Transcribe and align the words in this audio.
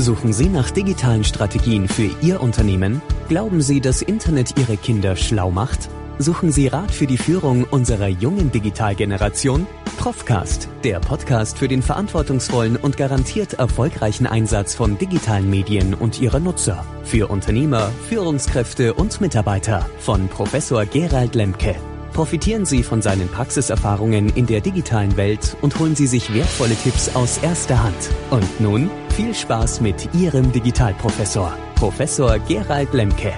Suchen 0.00 0.32
Sie 0.32 0.48
nach 0.48 0.70
digitalen 0.70 1.24
Strategien 1.24 1.86
für 1.86 2.08
Ihr 2.22 2.40
Unternehmen? 2.40 3.02
Glauben 3.28 3.60
Sie, 3.60 3.82
dass 3.82 4.00
Internet 4.00 4.58
Ihre 4.58 4.78
Kinder 4.78 5.14
schlau 5.14 5.50
macht? 5.50 5.90
Suchen 6.18 6.52
Sie 6.52 6.68
Rat 6.68 6.90
für 6.90 7.06
die 7.06 7.18
Führung 7.18 7.64
unserer 7.64 8.08
jungen 8.08 8.50
Digitalgeneration? 8.50 9.66
Profcast, 9.98 10.70
der 10.84 11.00
Podcast 11.00 11.58
für 11.58 11.68
den 11.68 11.82
verantwortungsvollen 11.82 12.76
und 12.76 12.96
garantiert 12.96 13.52
erfolgreichen 13.52 14.26
Einsatz 14.26 14.74
von 14.74 14.96
digitalen 14.96 15.50
Medien 15.50 15.92
und 15.92 16.18
ihrer 16.18 16.40
Nutzer. 16.40 16.82
Für 17.04 17.28
Unternehmer, 17.28 17.92
Führungskräfte 18.08 18.94
und 18.94 19.20
Mitarbeiter 19.20 19.84
von 19.98 20.28
Professor 20.28 20.86
Gerald 20.86 21.34
Lemke. 21.34 21.76
Profitieren 22.14 22.64
Sie 22.64 22.82
von 22.82 23.02
seinen 23.02 23.28
Praxiserfahrungen 23.28 24.30
in 24.30 24.46
der 24.46 24.62
digitalen 24.62 25.18
Welt 25.18 25.58
und 25.60 25.78
holen 25.78 25.94
Sie 25.94 26.06
sich 26.06 26.32
wertvolle 26.32 26.74
Tipps 26.74 27.14
aus 27.14 27.36
erster 27.38 27.82
Hand. 27.82 28.10
Und 28.30 28.60
nun 28.60 28.90
viel 29.12 29.34
Spaß 29.34 29.80
mit 29.80 30.14
Ihrem 30.14 30.52
Digitalprofessor, 30.52 31.56
Professor 31.74 32.38
Gerald 32.40 32.92
Lemke. 32.92 33.32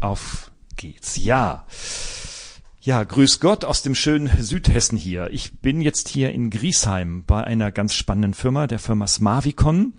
Auf 0.00 0.50
geht's. 0.76 1.22
Ja. 1.22 1.64
Ja, 2.80 3.04
grüß 3.04 3.38
Gott 3.38 3.64
aus 3.64 3.82
dem 3.82 3.94
schönen 3.94 4.28
Südhessen 4.42 4.98
hier. 4.98 5.28
Ich 5.30 5.60
bin 5.60 5.80
jetzt 5.80 6.08
hier 6.08 6.32
in 6.32 6.50
Griesheim 6.50 7.22
bei 7.24 7.44
einer 7.44 7.70
ganz 7.70 7.94
spannenden 7.94 8.34
Firma, 8.34 8.66
der 8.66 8.80
Firma 8.80 9.06
Smavicon. 9.06 9.94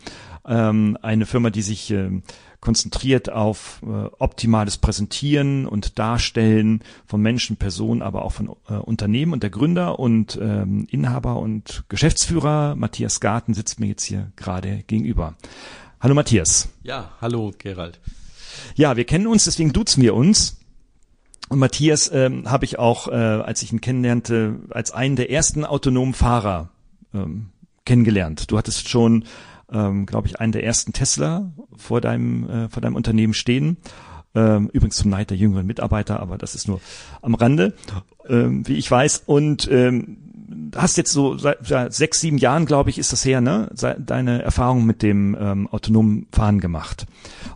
Ähm, 0.45 0.97
eine 1.01 1.25
Firma, 1.25 1.49
die 1.49 1.61
sich 1.61 1.89
äh, 1.91 2.21
konzentriert 2.63 3.29
auf 3.29 3.81
äh, 3.83 4.07
optimales 4.19 4.77
Präsentieren 4.77 5.67
und 5.67 5.99
Darstellen 5.99 6.81
von 7.05 7.21
Menschen, 7.21 7.57
Personen, 7.57 8.01
aber 8.01 8.23
auch 8.23 8.31
von 8.31 8.55
äh, 8.69 8.75
Unternehmen. 8.75 9.33
Und 9.33 9.43
der 9.43 9.49
Gründer 9.49 9.99
und 9.99 10.39
ähm, 10.41 10.87
Inhaber 10.89 11.39
und 11.39 11.83
Geschäftsführer 11.89 12.75
Matthias 12.77 13.19
Garten 13.19 13.53
sitzt 13.53 13.81
mir 13.81 13.87
jetzt 13.87 14.05
hier 14.05 14.31
gerade 14.37 14.83
gegenüber. 14.87 15.35
Hallo 15.99 16.15
Matthias. 16.15 16.69
Ja, 16.83 17.11
hallo 17.19 17.51
Gerald. 17.57 17.99
Ja, 18.75 18.95
wir 18.95 19.03
kennen 19.03 19.27
uns, 19.27 19.43
deswegen 19.43 19.73
duzen 19.73 20.01
wir 20.01 20.15
uns. 20.15 20.57
Und 21.49 21.59
Matthias 21.59 22.09
ähm, 22.13 22.49
habe 22.49 22.63
ich 22.63 22.79
auch, 22.79 23.09
äh, 23.09 23.11
als 23.11 23.61
ich 23.61 23.73
ihn 23.73 23.81
kennenlernte, 23.81 24.61
als 24.69 24.91
einen 24.91 25.17
der 25.17 25.29
ersten 25.29 25.65
autonomen 25.65 26.13
Fahrer 26.13 26.69
ähm, 27.13 27.47
kennengelernt. 27.83 28.49
Du 28.49 28.57
hattest 28.57 28.87
schon, 28.87 29.25
ähm, 29.73 30.05
glaube 30.05 30.27
ich, 30.27 30.39
einen 30.39 30.51
der 30.51 30.63
ersten 30.63 30.93
Tesla 30.93 31.51
vor 31.75 32.01
deinem, 32.01 32.49
äh, 32.49 32.69
vor 32.69 32.81
deinem 32.81 32.95
Unternehmen 32.95 33.33
stehen. 33.33 33.77
Ähm, 34.35 34.69
übrigens 34.73 34.97
zum 34.97 35.11
Neid 35.11 35.29
der 35.29 35.37
jüngeren 35.37 35.67
Mitarbeiter, 35.67 36.19
aber 36.19 36.37
das 36.37 36.55
ist 36.55 36.67
nur 36.67 36.81
am 37.21 37.35
Rande, 37.35 37.75
ähm, 38.27 38.67
wie 38.67 38.75
ich 38.75 38.89
weiß. 38.89 39.23
Und 39.27 39.69
ähm, 39.71 40.17
hast 40.75 40.97
jetzt 40.97 41.11
so 41.11 41.37
seit, 41.37 41.65
seit 41.67 41.93
sechs, 41.93 42.19
sieben 42.19 42.37
Jahren, 42.37 42.65
glaube 42.65 42.89
ich, 42.89 42.97
ist 42.97 43.11
das 43.11 43.25
her, 43.25 43.41
ne? 43.41 43.69
Deine 43.99 44.41
Erfahrung 44.41 44.85
mit 44.85 45.01
dem 45.01 45.37
ähm, 45.39 45.67
autonomen 45.67 46.27
Fahren 46.31 46.59
gemacht. 46.59 47.05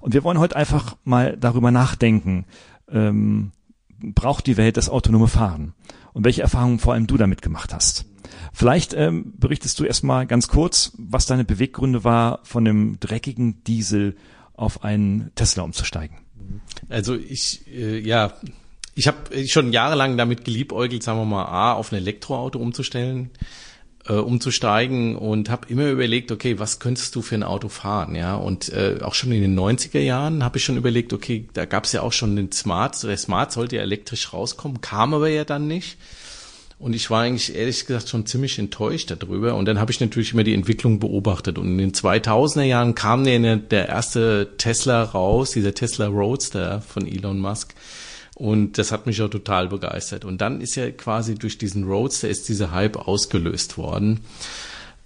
Und 0.02 0.14
wir 0.14 0.24
wollen 0.24 0.40
heute 0.40 0.56
einfach 0.56 0.98
mal 1.04 1.38
darüber 1.38 1.72
nachdenken. 1.72 2.46
Ähm, 2.92 3.52
braucht 4.00 4.46
die 4.48 4.58
Welt 4.58 4.78
das 4.78 4.90
autonome 4.90 5.28
Fahren? 5.28 5.74
Und 6.14 6.26
welche 6.26 6.42
Erfahrungen 6.42 6.80
vor 6.80 6.94
allem 6.94 7.08
du 7.08 7.18
damit 7.18 7.42
gemacht 7.42 7.74
hast? 7.74 8.07
Vielleicht 8.54 8.94
ähm, 8.94 9.34
berichtest 9.38 9.80
du 9.80 9.84
erstmal 9.84 10.26
ganz 10.28 10.48
kurz, 10.48 10.94
was 10.98 11.26
deine 11.26 11.44
Beweggründe 11.44 12.04
war, 12.04 12.40
von 12.44 12.68
einem 12.68 13.00
dreckigen 13.00 13.64
Diesel 13.64 14.16
auf 14.54 14.84
einen 14.84 15.32
Tesla 15.36 15.64
umzusteigen. 15.64 16.18
Also 16.90 17.16
ich, 17.16 17.68
äh, 17.68 18.00
ja, 18.00 18.34
ich 18.96 19.08
habe 19.08 19.48
schon 19.48 19.72
jahrelang 19.72 20.18
damit 20.18 20.46
geliebäugelt, 20.46 21.04
sagen 21.04 21.20
wir 21.20 21.26
mal, 21.26 21.46
A, 21.46 21.74
auf 21.74 21.92
ein 21.92 21.96
Elektroauto 21.96 22.60
umzustellen 22.60 23.32
äh, 24.08 24.14
umzusteigen 24.14 25.16
und 25.16 25.50
habe 25.50 25.68
immer 25.70 25.90
überlegt, 25.90 26.32
okay, 26.32 26.60
was 26.60 26.80
könntest 26.80 27.16
du 27.16 27.22
für 27.22 27.36
ein 27.36 27.44
Auto 27.44 27.70
fahren, 27.70 28.16
ja? 28.16 28.36
Und 28.36 28.70
äh, 28.70 29.00
auch 29.02 29.14
schon 29.14 29.32
in 29.32 29.42
den 29.42 29.58
90er 29.58 30.00
Jahren 30.00 30.44
habe 30.44 30.58
ich 30.58 30.66
schon 30.66 30.78
überlegt, 30.78 31.14
okay, 31.14 31.48
da 31.54 31.66
gab 31.66 31.86
es 31.86 31.92
ja 31.92 32.02
auch 32.02 32.14
schon 32.14 32.36
den 32.36 32.52
Smart, 32.52 33.02
der 33.04 33.18
Smart 33.18 33.52
sollte 33.52 33.78
ja 33.78 33.82
elektrisch 33.82 34.34
rauskommen, 34.34 34.82
kam 34.82 35.14
aber 35.14 35.30
ja 35.30 35.44
dann 35.46 35.68
nicht. 35.68 35.98
Und 36.80 36.94
ich 36.94 37.10
war 37.10 37.24
eigentlich 37.24 37.56
ehrlich 37.56 37.88
gesagt 37.88 38.10
schon 38.10 38.28
ziemlich 38.28 38.60
enttäuscht 38.60 39.10
darüber. 39.10 39.56
Und 39.56 39.66
dann 39.66 39.80
habe 39.80 39.92
ich 39.92 40.00
natürlich 40.00 40.34
immer 40.34 40.44
die 40.44 40.54
Entwicklung 40.54 41.00
beobachtet. 41.00 41.58
Und 41.58 41.68
in 41.68 41.78
den 41.80 41.92
2000er 41.92 42.64
Jahren 42.64 42.94
kam 42.94 43.24
der, 43.24 43.90
erste 43.90 44.50
Tesla 44.58 45.02
raus, 45.02 45.52
dieser 45.52 45.74
Tesla 45.74 46.06
Roadster 46.06 46.82
von 46.82 47.08
Elon 47.08 47.40
Musk. 47.40 47.74
Und 48.36 48.78
das 48.78 48.92
hat 48.92 49.08
mich 49.08 49.20
auch 49.24 49.30
total 49.30 49.70
begeistert. 49.70 50.24
Und 50.24 50.42
dann 50.42 50.62
ist 50.62 50.76
ja 50.76 50.92
quasi 50.92 51.34
durch 51.34 51.58
diesen 51.58 51.86
Roadster 51.86 52.30
ist 52.30 52.48
dieser 52.48 52.72
Hype 52.72 52.96
ausgelöst 52.96 53.80
worden. 53.80 54.20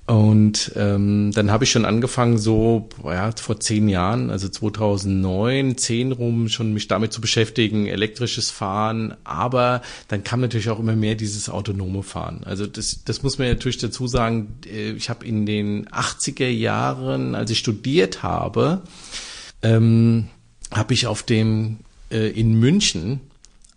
Und 0.07 0.73
ähm, 0.75 1.31
dann 1.33 1.51
habe 1.51 1.63
ich 1.63 1.71
schon 1.71 1.85
angefangen, 1.85 2.37
so 2.37 2.89
ja, 3.05 3.31
vor 3.31 3.59
zehn 3.59 3.87
Jahren, 3.87 4.29
also 4.29 4.49
2009, 4.49 5.77
zehn 5.77 6.11
rum, 6.11 6.49
schon 6.49 6.73
mich 6.73 6.87
damit 6.87 7.13
zu 7.13 7.21
beschäftigen, 7.21 7.87
elektrisches 7.87 8.51
Fahren. 8.51 9.15
Aber 9.23 9.81
dann 10.07 10.23
kam 10.23 10.41
natürlich 10.41 10.69
auch 10.69 10.79
immer 10.79 10.95
mehr 10.95 11.15
dieses 11.15 11.49
autonome 11.49 12.03
Fahren. 12.03 12.43
Also 12.45 12.65
das, 12.65 13.03
das 13.05 13.23
muss 13.23 13.37
man 13.37 13.47
natürlich 13.47 13.77
dazu 13.77 14.07
sagen. 14.07 14.57
Äh, 14.65 14.91
ich 14.91 15.09
habe 15.09 15.25
in 15.25 15.45
den 15.45 15.87
80er 15.87 16.49
Jahren, 16.49 17.35
als 17.35 17.51
ich 17.51 17.59
studiert 17.59 18.23
habe, 18.23 18.81
ähm, 19.61 20.27
habe 20.71 20.93
ich 20.93 21.07
auf 21.07 21.23
dem 21.23 21.77
äh, 22.09 22.27
in 22.29 22.55
München 22.55 23.21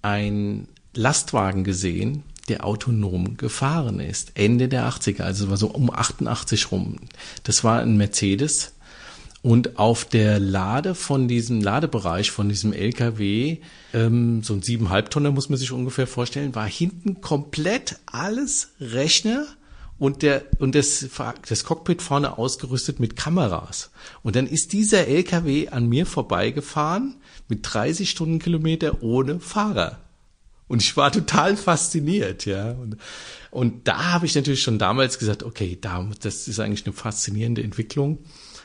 ein 0.02 0.68
Lastwagen 0.94 1.64
gesehen, 1.64 2.22
der 2.48 2.64
autonom 2.64 3.36
gefahren 3.36 4.00
ist. 4.00 4.32
Ende 4.34 4.68
der 4.68 4.88
80er, 4.88 5.22
also 5.22 5.50
war 5.50 5.56
so 5.56 5.68
um 5.68 5.90
88 5.90 6.70
rum. 6.70 6.96
Das 7.42 7.64
war 7.64 7.80
ein 7.80 7.96
Mercedes. 7.96 8.72
Und 9.42 9.78
auf 9.78 10.06
der 10.06 10.38
Lade 10.38 10.94
von 10.94 11.28
diesem 11.28 11.60
Ladebereich 11.60 12.30
von 12.30 12.48
diesem 12.48 12.72
LKW, 12.72 13.58
ähm, 13.92 14.42
so 14.42 14.54
ein 14.54 14.62
siebeneinhalb 14.62 15.10
Tonner 15.10 15.32
muss 15.32 15.50
man 15.50 15.58
sich 15.58 15.70
ungefähr 15.70 16.06
vorstellen, 16.06 16.54
war 16.54 16.66
hinten 16.66 17.20
komplett 17.20 17.98
alles 18.06 18.70
Rechner 18.80 19.46
und 19.98 20.22
der 20.22 20.44
und 20.60 20.74
das, 20.74 21.06
das 21.46 21.64
Cockpit 21.64 22.00
vorne 22.00 22.38
ausgerüstet 22.38 23.00
mit 23.00 23.16
Kameras. 23.16 23.90
Und 24.22 24.34
dann 24.34 24.46
ist 24.46 24.72
dieser 24.72 25.08
LKW 25.08 25.68
an 25.68 25.90
mir 25.90 26.06
vorbeigefahren 26.06 27.16
mit 27.48 27.60
30 27.62 28.08
Stundenkilometer 28.08 29.02
ohne 29.02 29.40
Fahrer. 29.40 29.98
Und 30.66 30.82
ich 30.82 30.96
war 30.96 31.12
total 31.12 31.56
fasziniert, 31.56 32.46
ja. 32.46 32.72
Und, 32.72 32.96
und 33.50 33.86
da 33.86 34.12
habe 34.12 34.26
ich 34.26 34.34
natürlich 34.34 34.62
schon 34.62 34.78
damals 34.78 35.18
gesagt, 35.18 35.42
okay, 35.42 35.78
da, 35.80 36.08
das 36.22 36.48
ist 36.48 36.58
eigentlich 36.58 36.86
eine 36.86 36.94
faszinierende 36.94 37.62
Entwicklung. 37.62 38.18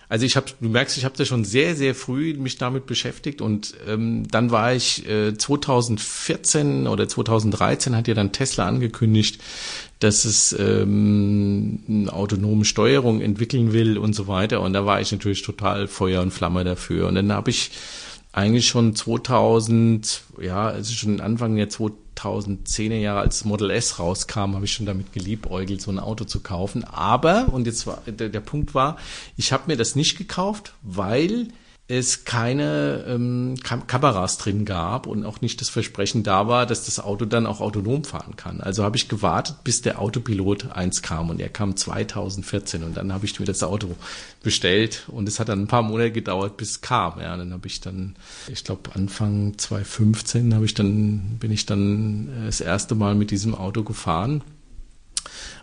Also 0.10 0.26
ich 0.26 0.36
habe, 0.36 0.48
du 0.60 0.70
merkst, 0.70 0.98
ich 0.98 1.06
habe 1.06 1.16
da 1.16 1.24
schon 1.24 1.46
sehr, 1.46 1.76
sehr 1.76 1.94
früh 1.94 2.34
mich 2.34 2.58
damit 2.58 2.88
beschäftigt 2.88 3.42
und 3.42 3.76
ähm, 3.88 4.28
dann 4.28 4.50
war 4.50 4.74
ich 4.74 5.08
äh, 5.08 5.38
2014 5.38 6.88
oder 6.88 7.08
2013 7.08 7.96
hat 7.96 8.08
ja 8.08 8.16
dann 8.16 8.32
Tesla 8.32 8.68
angekündigt, 8.68 9.40
dass 10.00 10.26
es 10.26 10.52
ähm, 10.58 11.84
eine 11.88 12.12
autonome 12.12 12.66
Steuerung 12.66 13.22
entwickeln 13.22 13.72
will 13.72 14.00
und 14.00 14.14
so 14.14 14.28
weiter 14.28 14.62
und 14.62 14.74
da 14.74 14.84
war 14.84 15.00
ich 15.00 15.12
natürlich 15.12 15.44
total 15.44 15.88
Feuer 15.88 16.24
und 16.24 16.32
Flamme 16.32 16.64
dafür 16.64 17.08
und 17.08 17.14
dann 17.14 17.32
habe 17.32 17.52
ich 17.52 17.70
eigentlich 18.40 18.68
schon 18.68 18.96
2000, 18.96 20.24
ja, 20.42 20.68
also 20.68 20.94
schon 20.94 21.20
Anfang 21.22 21.56
der 21.56 21.70
2010er 21.70 22.96
Jahre, 22.96 23.20
als 23.20 23.46
Model 23.46 23.70
S 23.70 24.00
rauskam, 24.00 24.56
habe 24.56 24.66
ich 24.66 24.72
schon 24.74 24.86
damit 24.86 25.14
geliebäugelt, 25.14 25.82
so 25.82 25.92
ein 25.92 26.00
Auto 26.00 26.26
zu 26.26 26.40
kaufen. 26.40 26.84
Aber, 26.84 27.50
und 27.52 27.68
jetzt 27.68 27.86
war, 27.86 28.02
der, 28.06 28.30
der 28.30 28.40
Punkt 28.40 28.74
war, 28.74 28.98
ich 29.38 29.52
habe 29.52 29.64
mir 29.68 29.78
das 29.78 29.96
nicht 29.96 30.18
gekauft, 30.18 30.74
weil 30.82 31.50
es 31.90 32.24
keine 32.24 33.04
ähm, 33.08 33.56
Kam 33.64 33.88
Kameras 33.88 34.38
drin 34.38 34.64
gab 34.64 35.08
und 35.08 35.26
auch 35.26 35.42
nicht 35.42 35.60
das 35.60 35.70
Versprechen 35.70 36.22
da 36.22 36.48
war, 36.48 36.68
dass 36.68 36.86
das 36.86 37.00
Auto 37.00 37.26
dann 37.26 37.48
auch 37.48 37.62
autonom 37.62 38.04
fahren 38.04 38.36
kann. 38.36 38.62
Also 38.62 38.84
habe 38.84 38.96
ich 38.96 39.10
gewartet, 39.10 39.64
bis 39.64 39.82
der 39.82 40.00
Autopilot 40.00 40.72
1 40.72 41.02
kam 41.02 41.32
und 41.32 41.42
er 41.42 41.50
kam 41.50 41.76
2014 41.76 42.84
und 42.84 42.96
dann 42.96 43.12
habe 43.12 43.26
ich 43.26 43.40
mir 43.40 43.48
das 43.48 43.64
Auto 43.64 43.96
bestellt 44.44 45.06
und 45.08 45.28
es 45.28 45.40
hat 45.40 45.50
dann 45.50 45.64
ein 45.64 45.68
paar 45.68 45.82
Monate 45.82 46.12
gedauert, 46.12 46.58
bis 46.58 46.70
es 46.70 46.82
kam. 46.82 47.20
Ja, 47.20 47.36
dann 47.36 47.52
habe 47.52 47.66
ich 47.66 47.82
dann, 47.82 48.16
ich 48.48 48.64
glaube 48.64 48.92
Anfang 48.94 49.58
2015 49.58 50.54
habe 50.54 50.66
ich 50.66 50.76
dann 50.76 51.38
bin 51.40 51.52
ich 51.52 51.66
dann 51.66 52.30
äh, 52.44 52.46
das 52.46 52.62
erste 52.62 52.94
Mal 52.94 53.16
mit 53.16 53.32
diesem 53.32 53.56
Auto 53.56 53.84
gefahren 53.84 54.44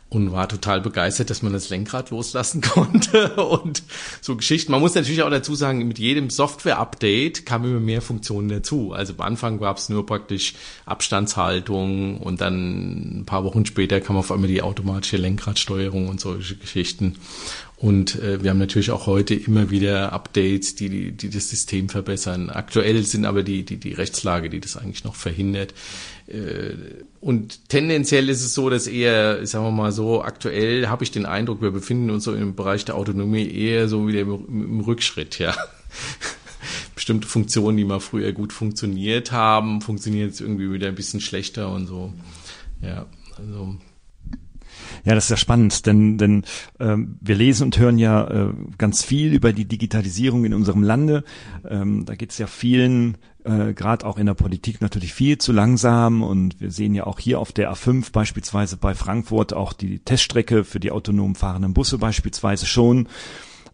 und 0.08 0.30
war 0.30 0.48
total 0.48 0.80
begeistert, 0.80 1.30
dass 1.30 1.42
man 1.42 1.52
das 1.52 1.68
Lenkrad 1.68 2.10
loslassen 2.10 2.60
konnte 2.62 3.34
und 3.36 3.82
so 4.20 4.36
Geschichten. 4.36 4.70
Man 4.70 4.80
muss 4.80 4.94
natürlich 4.94 5.22
auch 5.22 5.30
dazu 5.30 5.54
sagen, 5.54 5.86
mit 5.86 5.98
jedem 5.98 6.30
Software-Update 6.30 7.44
kamen 7.44 7.72
immer 7.72 7.80
mehr 7.80 8.02
Funktionen 8.02 8.48
dazu. 8.48 8.92
Also 8.92 9.14
am 9.14 9.20
Anfang 9.20 9.58
gab 9.58 9.78
es 9.78 9.88
nur 9.88 10.06
praktisch 10.06 10.54
Abstandshaltung 10.84 12.18
und 12.18 12.40
dann 12.40 13.20
ein 13.20 13.26
paar 13.26 13.44
Wochen 13.44 13.66
später 13.66 14.00
kam 14.00 14.16
auf 14.16 14.30
einmal 14.30 14.48
die 14.48 14.62
automatische 14.62 15.16
Lenkradsteuerung 15.16 16.08
und 16.08 16.20
solche 16.20 16.56
Geschichten. 16.56 17.16
Und 17.78 18.18
äh, 18.22 18.42
wir 18.42 18.50
haben 18.50 18.58
natürlich 18.58 18.90
auch 18.90 19.06
heute 19.06 19.34
immer 19.34 19.70
wieder 19.70 20.12
Updates, 20.14 20.76
die, 20.76 20.88
die, 20.88 21.12
die 21.12 21.28
das 21.28 21.50
System 21.50 21.90
verbessern. 21.90 22.48
Aktuell 22.48 23.02
sind 23.02 23.26
aber 23.26 23.42
die, 23.42 23.64
die, 23.64 23.76
die 23.76 23.92
Rechtslage, 23.92 24.48
die 24.48 24.60
das 24.60 24.78
eigentlich 24.78 25.04
noch 25.04 25.14
verhindert. 25.14 25.74
Äh, 26.26 26.70
und 27.20 27.68
tendenziell 27.68 28.30
ist 28.30 28.42
es 28.42 28.54
so, 28.54 28.70
dass 28.70 28.86
eher, 28.86 29.46
sagen 29.46 29.66
wir 29.66 29.72
mal 29.72 29.92
so, 29.92 30.22
aktuell 30.22 30.88
habe 30.88 31.04
ich 31.04 31.10
den 31.10 31.26
Eindruck, 31.26 31.60
wir 31.60 31.70
befinden 31.70 32.08
uns 32.08 32.24
so 32.24 32.34
im 32.34 32.54
Bereich 32.54 32.86
der 32.86 32.94
Autonomie 32.94 33.46
eher 33.46 33.88
so 33.88 34.08
wieder 34.08 34.20
im, 34.20 34.46
im 34.48 34.80
Rückschritt, 34.80 35.38
ja. 35.38 35.54
Bestimmte 36.94 37.28
Funktionen, 37.28 37.76
die 37.76 37.84
mal 37.84 38.00
früher 38.00 38.32
gut 38.32 38.54
funktioniert 38.54 39.32
haben, 39.32 39.82
funktionieren 39.82 40.28
jetzt 40.28 40.40
irgendwie 40.40 40.72
wieder 40.72 40.88
ein 40.88 40.94
bisschen 40.94 41.20
schlechter 41.20 41.70
und 41.70 41.86
so. 41.86 42.14
Ja, 42.80 43.04
also 43.36 43.76
ja, 45.06 45.14
das 45.14 45.24
ist 45.24 45.30
ja 45.30 45.36
spannend, 45.36 45.86
denn, 45.86 46.18
denn 46.18 46.42
ähm, 46.80 47.16
wir 47.20 47.36
lesen 47.36 47.62
und 47.62 47.78
hören 47.78 47.96
ja 47.96 48.26
äh, 48.26 48.52
ganz 48.76 49.04
viel 49.04 49.32
über 49.32 49.52
die 49.52 49.64
Digitalisierung 49.64 50.44
in 50.44 50.52
unserem 50.52 50.82
Lande. 50.82 51.22
Ähm, 51.64 52.04
da 52.04 52.16
geht 52.16 52.32
es 52.32 52.38
ja 52.38 52.48
vielen, 52.48 53.16
äh, 53.44 53.72
gerade 53.72 54.04
auch 54.04 54.18
in 54.18 54.26
der 54.26 54.34
Politik, 54.34 54.80
natürlich 54.80 55.14
viel 55.14 55.38
zu 55.38 55.52
langsam. 55.52 56.24
Und 56.24 56.60
wir 56.60 56.72
sehen 56.72 56.92
ja 56.92 57.06
auch 57.06 57.20
hier 57.20 57.38
auf 57.38 57.52
der 57.52 57.72
A5 57.72 58.10
beispielsweise 58.10 58.78
bei 58.78 58.96
Frankfurt 58.96 59.54
auch 59.54 59.72
die 59.72 60.00
Teststrecke 60.00 60.64
für 60.64 60.80
die 60.80 60.90
autonom 60.90 61.36
fahrenden 61.36 61.72
Busse 61.72 61.98
beispielsweise 61.98 62.66
schon. 62.66 63.08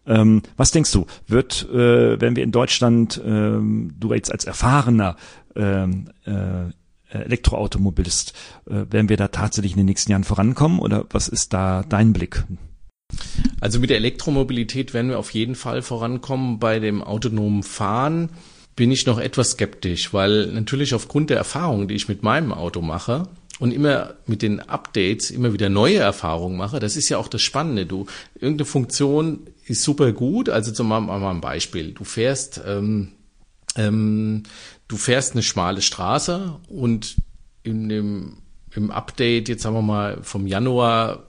Ähm, 0.05 0.43
was 0.55 0.69
denkst 0.69 0.91
du, 0.91 1.07
wird, 1.25 1.67
äh, 1.73 2.21
wenn 2.21 2.35
wir 2.35 2.43
in 2.43 2.51
Deutschland, 2.51 3.19
ähm, 3.25 3.95
du 3.99 4.13
jetzt 4.13 4.31
als 4.31 4.45
erfahrener 4.45 5.15
ähm, 5.55 6.09
äh, 6.25 6.69
Elektroautomobilist. 7.19 8.33
Äh, 8.65 8.85
werden 8.91 9.09
wir 9.09 9.17
da 9.17 9.27
tatsächlich 9.29 9.73
in 9.73 9.77
den 9.77 9.85
nächsten 9.85 10.11
Jahren 10.11 10.23
vorankommen 10.23 10.79
oder 10.79 11.05
was 11.11 11.27
ist 11.27 11.53
da 11.53 11.83
dein 11.87 12.13
Blick? 12.13 12.43
Also 13.59 13.79
mit 13.79 13.89
der 13.89 13.97
Elektromobilität 13.97 14.93
werden 14.93 15.09
wir 15.09 15.19
auf 15.19 15.31
jeden 15.31 15.55
Fall 15.55 15.81
vorankommen. 15.81 16.59
Bei 16.59 16.79
dem 16.79 17.01
autonomen 17.03 17.63
Fahren 17.63 18.29
bin 18.75 18.91
ich 18.91 19.05
noch 19.05 19.19
etwas 19.19 19.51
skeptisch, 19.51 20.13
weil 20.13 20.47
natürlich 20.47 20.93
aufgrund 20.93 21.29
der 21.29 21.37
Erfahrungen, 21.37 21.87
die 21.87 21.95
ich 21.95 22.07
mit 22.07 22.23
meinem 22.23 22.51
Auto 22.51 22.81
mache 22.81 23.27
und 23.59 23.71
immer 23.71 24.15
mit 24.25 24.41
den 24.41 24.59
Updates 24.59 25.29
immer 25.29 25.53
wieder 25.53 25.69
neue 25.69 25.97
Erfahrungen 25.97 26.57
mache, 26.57 26.79
das 26.79 26.97
ist 26.97 27.09
ja 27.09 27.17
auch 27.17 27.27
das 27.27 27.41
Spannende. 27.41 27.85
Du, 27.85 28.07
irgendeine 28.35 28.65
Funktion 28.65 29.41
ist 29.65 29.83
super 29.83 30.11
gut. 30.11 30.49
Also 30.49 30.71
zum 30.71 30.89
Beispiel 30.89 31.07
mal 31.07 31.29
ein 31.29 31.41
Beispiel. 31.41 31.91
Du 31.91 32.03
fährst 32.03 32.61
ähm, 32.65 33.09
ähm, 33.75 34.43
du 34.87 34.97
fährst 34.97 35.33
eine 35.33 35.43
schmale 35.43 35.81
Straße 35.81 36.59
und 36.67 37.15
in 37.63 37.89
dem, 37.89 38.37
im 38.75 38.91
Update, 38.91 39.49
jetzt 39.49 39.63
sagen 39.63 39.75
wir 39.75 39.81
mal 39.81 40.19
vom 40.21 40.47
Januar 40.47 41.27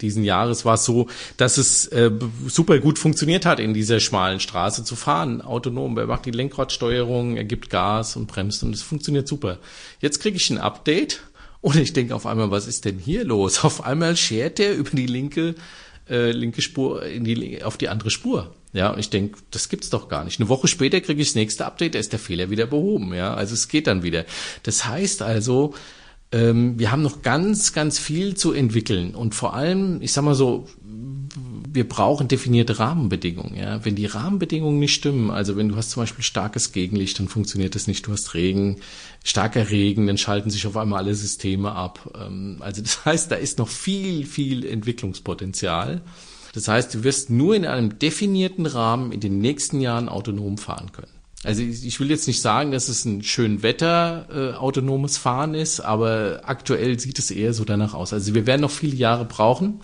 diesen 0.00 0.24
Jahres 0.24 0.64
war 0.64 0.74
es 0.74 0.84
so, 0.84 1.08
dass 1.36 1.56
es 1.56 1.86
äh, 1.86 2.10
super 2.46 2.78
gut 2.78 2.98
funktioniert 2.98 3.46
hat, 3.46 3.60
in 3.60 3.74
dieser 3.74 4.00
schmalen 4.00 4.40
Straße 4.40 4.84
zu 4.84 4.96
fahren, 4.96 5.40
autonom. 5.40 5.96
Er 5.96 6.06
macht 6.06 6.26
die 6.26 6.32
Lenkradsteuerung, 6.32 7.36
er 7.36 7.44
gibt 7.44 7.70
Gas 7.70 8.16
und 8.16 8.26
bremst 8.26 8.62
und 8.64 8.74
es 8.74 8.82
funktioniert 8.82 9.28
super. 9.28 9.58
Jetzt 10.00 10.20
kriege 10.20 10.36
ich 10.36 10.50
ein 10.50 10.58
Update 10.58 11.22
und 11.60 11.76
ich 11.76 11.92
denke 11.92 12.14
auf 12.14 12.26
einmal, 12.26 12.50
was 12.50 12.66
ist 12.66 12.84
denn 12.84 12.98
hier 12.98 13.24
los? 13.24 13.64
Auf 13.64 13.84
einmal 13.84 14.16
schert 14.16 14.60
er 14.60 14.74
über 14.74 14.90
die 14.90 15.06
linke 15.06 15.54
äh, 16.08 16.32
linke 16.32 16.60
Spur 16.60 17.04
in 17.06 17.24
die 17.24 17.62
auf 17.62 17.78
die 17.78 17.88
andere 17.88 18.10
Spur. 18.10 18.52
Ja, 18.74 18.90
und 18.90 18.98
ich 18.98 19.08
denke, 19.08 19.38
das 19.52 19.68
gibt's 19.68 19.88
doch 19.88 20.08
gar 20.08 20.24
nicht. 20.24 20.40
Eine 20.40 20.48
Woche 20.48 20.66
später 20.66 21.00
kriege 21.00 21.22
ich 21.22 21.28
das 21.28 21.34
nächste 21.36 21.64
Update, 21.64 21.94
da 21.94 22.00
ist 22.00 22.12
der 22.12 22.18
Fehler 22.18 22.50
wieder 22.50 22.66
behoben. 22.66 23.14
Ja, 23.14 23.32
also 23.32 23.54
es 23.54 23.68
geht 23.68 23.86
dann 23.86 24.02
wieder. 24.02 24.26
Das 24.64 24.84
heißt 24.84 25.22
also, 25.22 25.74
ähm, 26.32 26.78
wir 26.78 26.90
haben 26.90 27.02
noch 27.02 27.22
ganz, 27.22 27.72
ganz 27.72 28.00
viel 28.00 28.34
zu 28.36 28.52
entwickeln 28.52 29.14
und 29.14 29.34
vor 29.34 29.54
allem, 29.54 30.02
ich 30.02 30.12
sag 30.12 30.24
mal 30.24 30.34
so, 30.34 30.66
wir 31.74 31.88
brauchen 31.88 32.28
definierte 32.28 32.78
Rahmenbedingungen. 32.80 33.56
Ja? 33.56 33.84
Wenn 33.84 33.94
die 33.94 34.06
Rahmenbedingungen 34.06 34.78
nicht 34.78 34.94
stimmen, 34.94 35.30
also 35.30 35.56
wenn 35.56 35.68
du 35.68 35.76
hast 35.76 35.90
zum 35.90 36.02
Beispiel 36.02 36.24
starkes 36.24 36.72
Gegenlicht, 36.72 37.18
dann 37.18 37.28
funktioniert 37.28 37.74
das 37.76 37.86
nicht. 37.86 38.06
Du 38.06 38.12
hast 38.12 38.34
Regen, 38.34 38.80
starker 39.24 39.70
Regen, 39.70 40.06
dann 40.06 40.18
schalten 40.18 40.50
sich 40.50 40.66
auf 40.66 40.76
einmal 40.76 41.04
alle 41.04 41.14
Systeme 41.14 41.72
ab. 41.72 42.10
Ähm, 42.20 42.56
also 42.60 42.82
das 42.82 43.04
heißt, 43.04 43.30
da 43.30 43.36
ist 43.36 43.58
noch 43.58 43.68
viel, 43.68 44.26
viel 44.26 44.66
Entwicklungspotenzial. 44.66 46.02
Das 46.54 46.68
heißt, 46.68 46.94
du 46.94 47.02
wirst 47.02 47.30
nur 47.30 47.56
in 47.56 47.66
einem 47.66 47.98
definierten 47.98 48.66
Rahmen 48.66 49.10
in 49.10 49.20
den 49.20 49.40
nächsten 49.40 49.80
Jahren 49.80 50.08
autonom 50.08 50.56
fahren 50.56 50.92
können. 50.92 51.10
Also 51.42 51.62
ich 51.62 52.00
will 52.00 52.10
jetzt 52.10 52.26
nicht 52.26 52.40
sagen, 52.40 52.70
dass 52.70 52.88
es 52.88 53.04
ein 53.04 53.22
schön 53.22 53.62
Wetter 53.62 54.28
äh, 54.32 54.56
autonomes 54.56 55.18
Fahren 55.18 55.54
ist, 55.54 55.80
aber 55.80 56.40
aktuell 56.44 56.98
sieht 56.98 57.18
es 57.18 57.30
eher 57.30 57.52
so 57.52 57.64
danach 57.64 57.92
aus. 57.92 58.14
Also 58.14 58.34
wir 58.34 58.46
werden 58.46 58.62
noch 58.62 58.70
viele 58.70 58.96
Jahre 58.96 59.26
brauchen, 59.26 59.80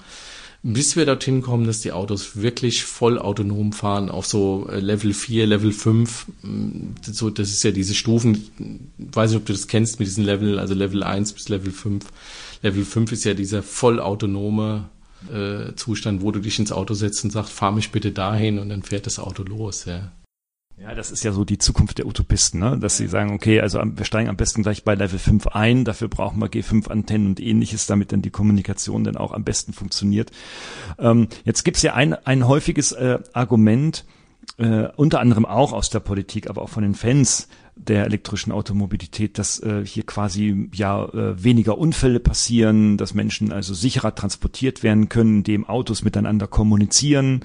bis 0.62 0.96
wir 0.96 1.04
dorthin 1.04 1.42
kommen, 1.42 1.66
dass 1.66 1.80
die 1.80 1.92
Autos 1.92 2.40
wirklich 2.40 2.84
voll 2.84 3.18
autonom 3.18 3.72
fahren, 3.72 4.08
auf 4.08 4.24
so 4.24 4.68
äh, 4.70 4.78
Level 4.80 5.12
4, 5.12 5.46
Level 5.46 5.72
5. 5.72 6.26
Mm, 6.42 6.94
so, 7.02 7.28
das 7.28 7.50
ist 7.50 7.62
ja 7.62 7.72
diese 7.72 7.94
Stufen, 7.94 8.50
ich 8.98 9.16
weiß 9.16 9.30
nicht, 9.30 9.40
ob 9.40 9.44
du 9.44 9.52
das 9.52 9.66
kennst 9.66 9.98
mit 9.98 10.08
diesen 10.08 10.24
Level, 10.24 10.58
also 10.58 10.72
Level 10.72 11.02
1 11.02 11.34
bis 11.34 11.50
Level 11.50 11.72
5. 11.72 12.06
Level 12.62 12.84
5 12.86 13.12
ist 13.12 13.24
ja 13.24 13.34
dieser 13.34 13.62
vollautonome 13.62 14.88
äh, 15.32 15.74
Zustand, 15.74 16.22
wo 16.22 16.30
du 16.30 16.40
dich 16.40 16.58
ins 16.58 16.72
Auto 16.72 16.94
setzt 16.94 17.24
und 17.24 17.30
sagst, 17.30 17.52
fahr 17.52 17.72
mich 17.72 17.92
bitte 17.92 18.12
dahin 18.12 18.58
und 18.58 18.68
dann 18.68 18.82
fährt 18.82 19.06
das 19.06 19.18
Auto 19.18 19.42
los, 19.42 19.84
ja. 19.84 20.12
Ja, 20.80 20.94
das 20.94 21.10
ist 21.10 21.22
ja 21.24 21.32
so 21.32 21.44
die 21.44 21.58
Zukunft 21.58 21.98
der 21.98 22.06
Utopisten, 22.06 22.58
ne? 22.58 22.78
dass 22.78 22.96
sie 22.96 23.06
sagen, 23.06 23.34
okay, 23.34 23.60
also 23.60 23.82
wir 23.84 24.06
steigen 24.06 24.30
am 24.30 24.36
besten 24.36 24.62
gleich 24.62 24.82
bei 24.82 24.94
Level 24.94 25.18
5 25.18 25.48
ein, 25.48 25.84
dafür 25.84 26.08
brauchen 26.08 26.38
wir 26.40 26.46
G5-Antennen 26.46 27.26
und 27.26 27.40
ähnliches, 27.40 27.86
damit 27.86 28.12
dann 28.12 28.22
die 28.22 28.30
Kommunikation 28.30 29.04
dann 29.04 29.18
auch 29.18 29.32
am 29.32 29.44
besten 29.44 29.74
funktioniert. 29.74 30.30
Ähm, 30.98 31.28
jetzt 31.44 31.64
gibt's 31.64 31.82
ja 31.82 31.92
ein, 31.92 32.14
ein 32.14 32.48
häufiges 32.48 32.92
äh, 32.92 33.18
Argument, 33.34 34.06
äh, 34.56 34.88
unter 34.96 35.20
anderem 35.20 35.44
auch 35.44 35.74
aus 35.74 35.90
der 35.90 36.00
Politik, 36.00 36.48
aber 36.48 36.62
auch 36.62 36.70
von 36.70 36.82
den 36.82 36.94
Fans 36.94 37.48
der 37.86 38.04
elektrischen 38.04 38.52
Automobilität, 38.52 39.38
dass 39.38 39.58
äh, 39.60 39.84
hier 39.84 40.04
quasi 40.04 40.68
ja 40.74 41.04
äh, 41.06 41.42
weniger 41.42 41.78
Unfälle 41.78 42.20
passieren, 42.20 42.96
dass 42.96 43.14
Menschen 43.14 43.52
also 43.52 43.74
sicherer 43.74 44.14
transportiert 44.14 44.82
werden 44.82 45.08
können, 45.08 45.38
indem 45.38 45.68
Autos 45.68 46.02
miteinander 46.02 46.46
kommunizieren. 46.46 47.40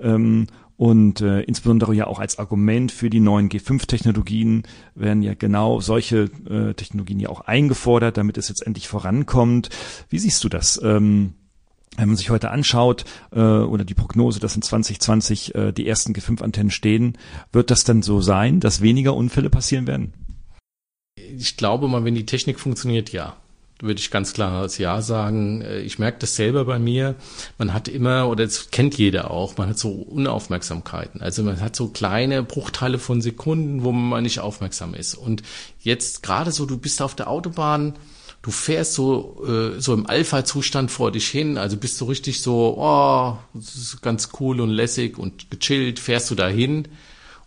Ähm, 0.00 0.46
und 0.76 1.22
äh, 1.22 1.40
insbesondere 1.40 1.94
ja 1.94 2.06
auch 2.06 2.18
als 2.18 2.38
Argument 2.38 2.92
für 2.92 3.08
die 3.08 3.20
neuen 3.20 3.48
G5-Technologien 3.48 4.64
werden 4.94 5.22
ja 5.22 5.32
genau 5.34 5.80
solche 5.80 6.28
äh, 6.48 6.74
Technologien 6.74 7.18
ja 7.18 7.30
auch 7.30 7.40
eingefordert, 7.42 8.18
damit 8.18 8.36
es 8.36 8.48
jetzt 8.48 8.66
endlich 8.66 8.86
vorankommt. 8.86 9.70
Wie 10.10 10.18
siehst 10.18 10.44
du 10.44 10.50
das? 10.50 10.80
Ähm, 10.82 11.32
wenn 11.96 12.08
man 12.08 12.16
sich 12.16 12.30
heute 12.30 12.50
anschaut 12.50 13.04
äh, 13.32 13.40
oder 13.40 13.84
die 13.84 13.94
Prognose, 13.94 14.40
dass 14.40 14.56
in 14.56 14.62
2020 14.62 15.54
äh, 15.54 15.72
die 15.72 15.88
ersten 15.88 16.12
G5-Antennen 16.12 16.70
stehen, 16.70 17.18
wird 17.52 17.70
das 17.70 17.84
dann 17.84 18.02
so 18.02 18.20
sein, 18.20 18.60
dass 18.60 18.80
weniger 18.80 19.14
Unfälle 19.14 19.50
passieren 19.50 19.86
werden? 19.86 20.12
Ich 21.16 21.56
glaube 21.56 21.88
mal, 21.88 22.04
wenn 22.04 22.14
die 22.14 22.26
Technik 22.26 22.60
funktioniert, 22.60 23.12
ja 23.12 23.36
würde 23.80 24.00
ich 24.00 24.10
ganz 24.10 24.32
klar 24.32 24.52
als 24.52 24.78
Ja 24.78 25.02
sagen. 25.02 25.62
Äh, 25.62 25.80
ich 25.80 25.98
merke 25.98 26.18
das 26.20 26.36
selber 26.36 26.64
bei 26.64 26.78
mir. 26.78 27.14
Man 27.58 27.72
hat 27.72 27.88
immer, 27.88 28.28
oder 28.28 28.44
das 28.44 28.70
kennt 28.70 28.96
jeder 28.96 29.30
auch, 29.30 29.56
man 29.56 29.70
hat 29.70 29.78
so 29.78 29.90
Unaufmerksamkeiten. 29.90 31.20
Also 31.20 31.42
man 31.42 31.60
hat 31.60 31.76
so 31.76 31.88
kleine 31.88 32.42
Bruchteile 32.42 32.98
von 32.98 33.20
Sekunden, 33.20 33.84
wo 33.84 33.92
man 33.92 34.22
nicht 34.22 34.40
aufmerksam 34.40 34.94
ist. 34.94 35.14
Und 35.14 35.42
jetzt 35.80 36.22
gerade 36.22 36.52
so, 36.52 36.66
du 36.66 36.78
bist 36.78 37.02
auf 37.02 37.14
der 37.14 37.28
Autobahn, 37.28 37.94
du 38.46 38.52
fährst 38.52 38.94
so, 38.94 39.44
äh, 39.44 39.80
so 39.80 39.92
im 39.92 40.06
Alpha-Zustand 40.06 40.92
vor 40.92 41.10
dich 41.10 41.26
hin, 41.26 41.58
also 41.58 41.76
bist 41.76 42.00
du 42.00 42.04
richtig 42.04 42.40
so, 42.40 42.76
oh, 42.78 43.36
das 43.54 43.74
ist 43.74 44.02
ganz 44.02 44.28
cool 44.38 44.60
und 44.60 44.70
lässig 44.70 45.18
und 45.18 45.50
gechillt, 45.50 45.98
fährst 45.98 46.30
du 46.30 46.36
dahin 46.36 46.86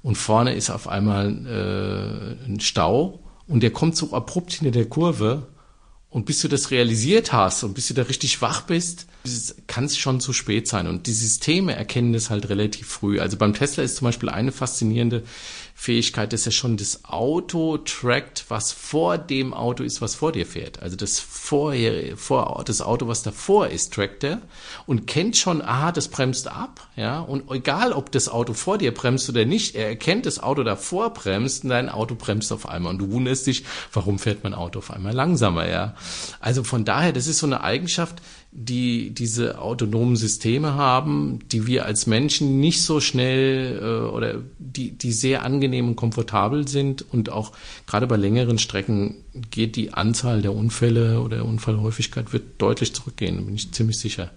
und 0.04 0.18
vorne 0.18 0.56
ist 0.56 0.70
auf 0.70 0.90
einmal 0.90 1.30
äh, 1.48 2.46
ein 2.46 2.60
Stau 2.60 3.20
und 3.48 3.64
der 3.64 3.72
kommt 3.72 3.96
so 3.96 4.12
abrupt 4.12 4.52
hinter 4.52 4.72
der 4.72 4.90
Kurve 4.90 5.48
und 6.10 6.26
bis 6.26 6.42
du 6.42 6.50
das 6.50 6.70
realisiert 6.70 7.32
hast 7.32 7.64
und 7.64 7.76
bis 7.76 7.88
du 7.88 7.94
da 7.94 8.02
richtig 8.02 8.42
wach 8.42 8.64
bist, 8.64 9.06
kann 9.68 9.86
es 9.86 9.98
schon 9.98 10.20
zu 10.20 10.34
spät 10.34 10.68
sein. 10.68 10.88
Und 10.88 11.08
die 11.08 11.14
Systeme 11.14 11.76
erkennen 11.76 12.14
das 12.14 12.30
halt 12.30 12.50
relativ 12.50 12.88
früh. 12.88 13.20
Also 13.20 13.38
beim 13.38 13.54
Tesla 13.54 13.84
ist 13.84 13.98
zum 13.98 14.06
Beispiel 14.06 14.30
eine 14.30 14.52
faszinierende 14.52 15.24
Fähigkeit, 15.82 16.34
dass 16.34 16.46
er 16.46 16.52
schon 16.52 16.76
das 16.76 17.06
Auto 17.06 17.78
trackt, 17.78 18.44
was 18.50 18.74
vor 18.74 19.18
dem 19.18 19.54
Auto 19.54 19.82
ist, 19.82 20.02
was 20.02 20.14
vor 20.14 20.34
dir 20.34 20.46
fährt. 20.46 20.82
Also 20.82 20.98
das 20.98 21.20
vorher, 21.22 22.18
vor, 22.18 22.64
das 22.66 22.82
Auto, 22.82 23.08
was 23.08 23.24
davor 23.24 23.70
ist, 23.70 23.94
trackt 23.94 24.26
er 24.26 24.42
und 24.88 25.08
kennt 25.08 25.38
schon, 25.38 25.62
aha, 25.62 25.94
das 25.94 26.10
bremst 26.10 26.50
ab, 26.50 26.86
ja. 26.98 27.22
Und 27.22 27.50
egal, 27.50 27.94
ob 27.94 28.12
das 28.12 28.28
Auto 28.28 28.54
vor 28.54 28.78
dir 28.78 28.94
bremst 28.94 29.30
oder 29.30 29.46
nicht, 29.46 29.74
er 29.74 29.88
erkennt, 29.88 30.26
das 30.26 30.44
Auto 30.44 30.64
davor 30.64 31.14
bremst 31.14 31.64
und 31.64 31.70
dein 31.70 31.88
Auto 31.88 32.14
bremst 32.14 32.52
auf 32.52 32.68
einmal. 32.68 32.92
Und 32.92 33.00
du 33.00 33.14
wunderst 33.14 33.48
dich, 33.48 33.64
warum 33.94 34.20
fährt 34.20 34.44
mein 34.44 34.54
Auto 34.54 34.80
auf 34.80 34.92
einmal 34.92 35.14
langsamer, 35.14 35.66
ja. 35.70 35.96
Also 36.42 36.66
von 36.66 36.84
daher, 36.84 37.14
das 37.14 37.28
ist 37.28 37.40
so 37.40 37.48
eine 37.48 37.64
Eigenschaft, 37.64 38.22
die 38.52 39.12
diese 39.12 39.60
autonomen 39.60 40.16
Systeme 40.16 40.74
haben, 40.74 41.40
die 41.52 41.68
wir 41.68 41.86
als 41.86 42.08
Menschen 42.08 42.60
nicht 42.60 42.82
so 42.82 43.00
schnell 43.00 43.80
äh, 43.82 44.10
oder 44.10 44.42
die, 44.58 44.92
die 44.92 45.12
sehr 45.12 45.44
angenehm 45.44 45.90
und 45.90 45.96
komfortabel 45.96 46.68
sind 46.68 47.06
und 47.14 47.32
auch 47.32 47.52
gerade 47.86 48.08
bei 48.08 48.18
längeren 48.18 48.58
Strecken 48.58 49.24
geht 49.52 49.76
die 49.76 49.94
Anzahl 49.94 50.42
der 50.42 50.56
Unfälle 50.56 51.22
oder 51.22 51.46
Unfallhäufigkeit 51.46 52.34
wird 52.34 52.60
deutlich 52.60 52.94
zurückgehen, 52.94 53.46
bin 53.46 53.56
ich 53.56 53.72
ziemlich 53.72 54.00
sicher. 54.00 54.32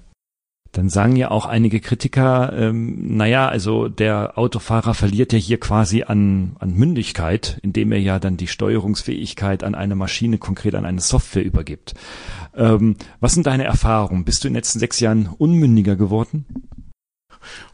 Dann 0.73 0.89
sagen 0.89 1.17
ja 1.17 1.31
auch 1.31 1.45
einige 1.45 1.81
Kritiker, 1.81 2.51
ähm, 2.57 3.17
naja, 3.17 3.47
also 3.47 3.89
der 3.89 4.39
Autofahrer 4.39 4.95
verliert 4.95 5.35
ja 5.35 5.39
hier 5.39 5.61
quasi 5.61 6.03
an, 6.05 6.57
an 6.61 6.75
Mündigkeit, 6.75 7.59
indem 7.63 7.93
er 7.93 8.01
ja 8.01 8.19
dann 8.19 8.39
die 8.39 8.47
Steuerungsfähigkeit 8.47 9.65
an 9.65 9.75
eine 9.75 9.95
Maschine, 9.95 10.39
konkret 10.39 10.75
an 10.75 10.87
eine 10.87 11.03
Software 11.03 11.45
übergibt. 11.45 11.93
Ähm, 12.57 12.97
was 13.21 13.35
sind 13.35 13.47
deine 13.47 13.65
Erfahrungen? 13.65 14.25
Bist 14.25 14.45
du 14.45 14.49
in 14.49 14.55
den 14.55 14.59
letzten 14.59 14.79
sechs 14.79 14.99
Jahren 14.99 15.29
unmündiger 15.37 15.95
geworden? 15.95 16.47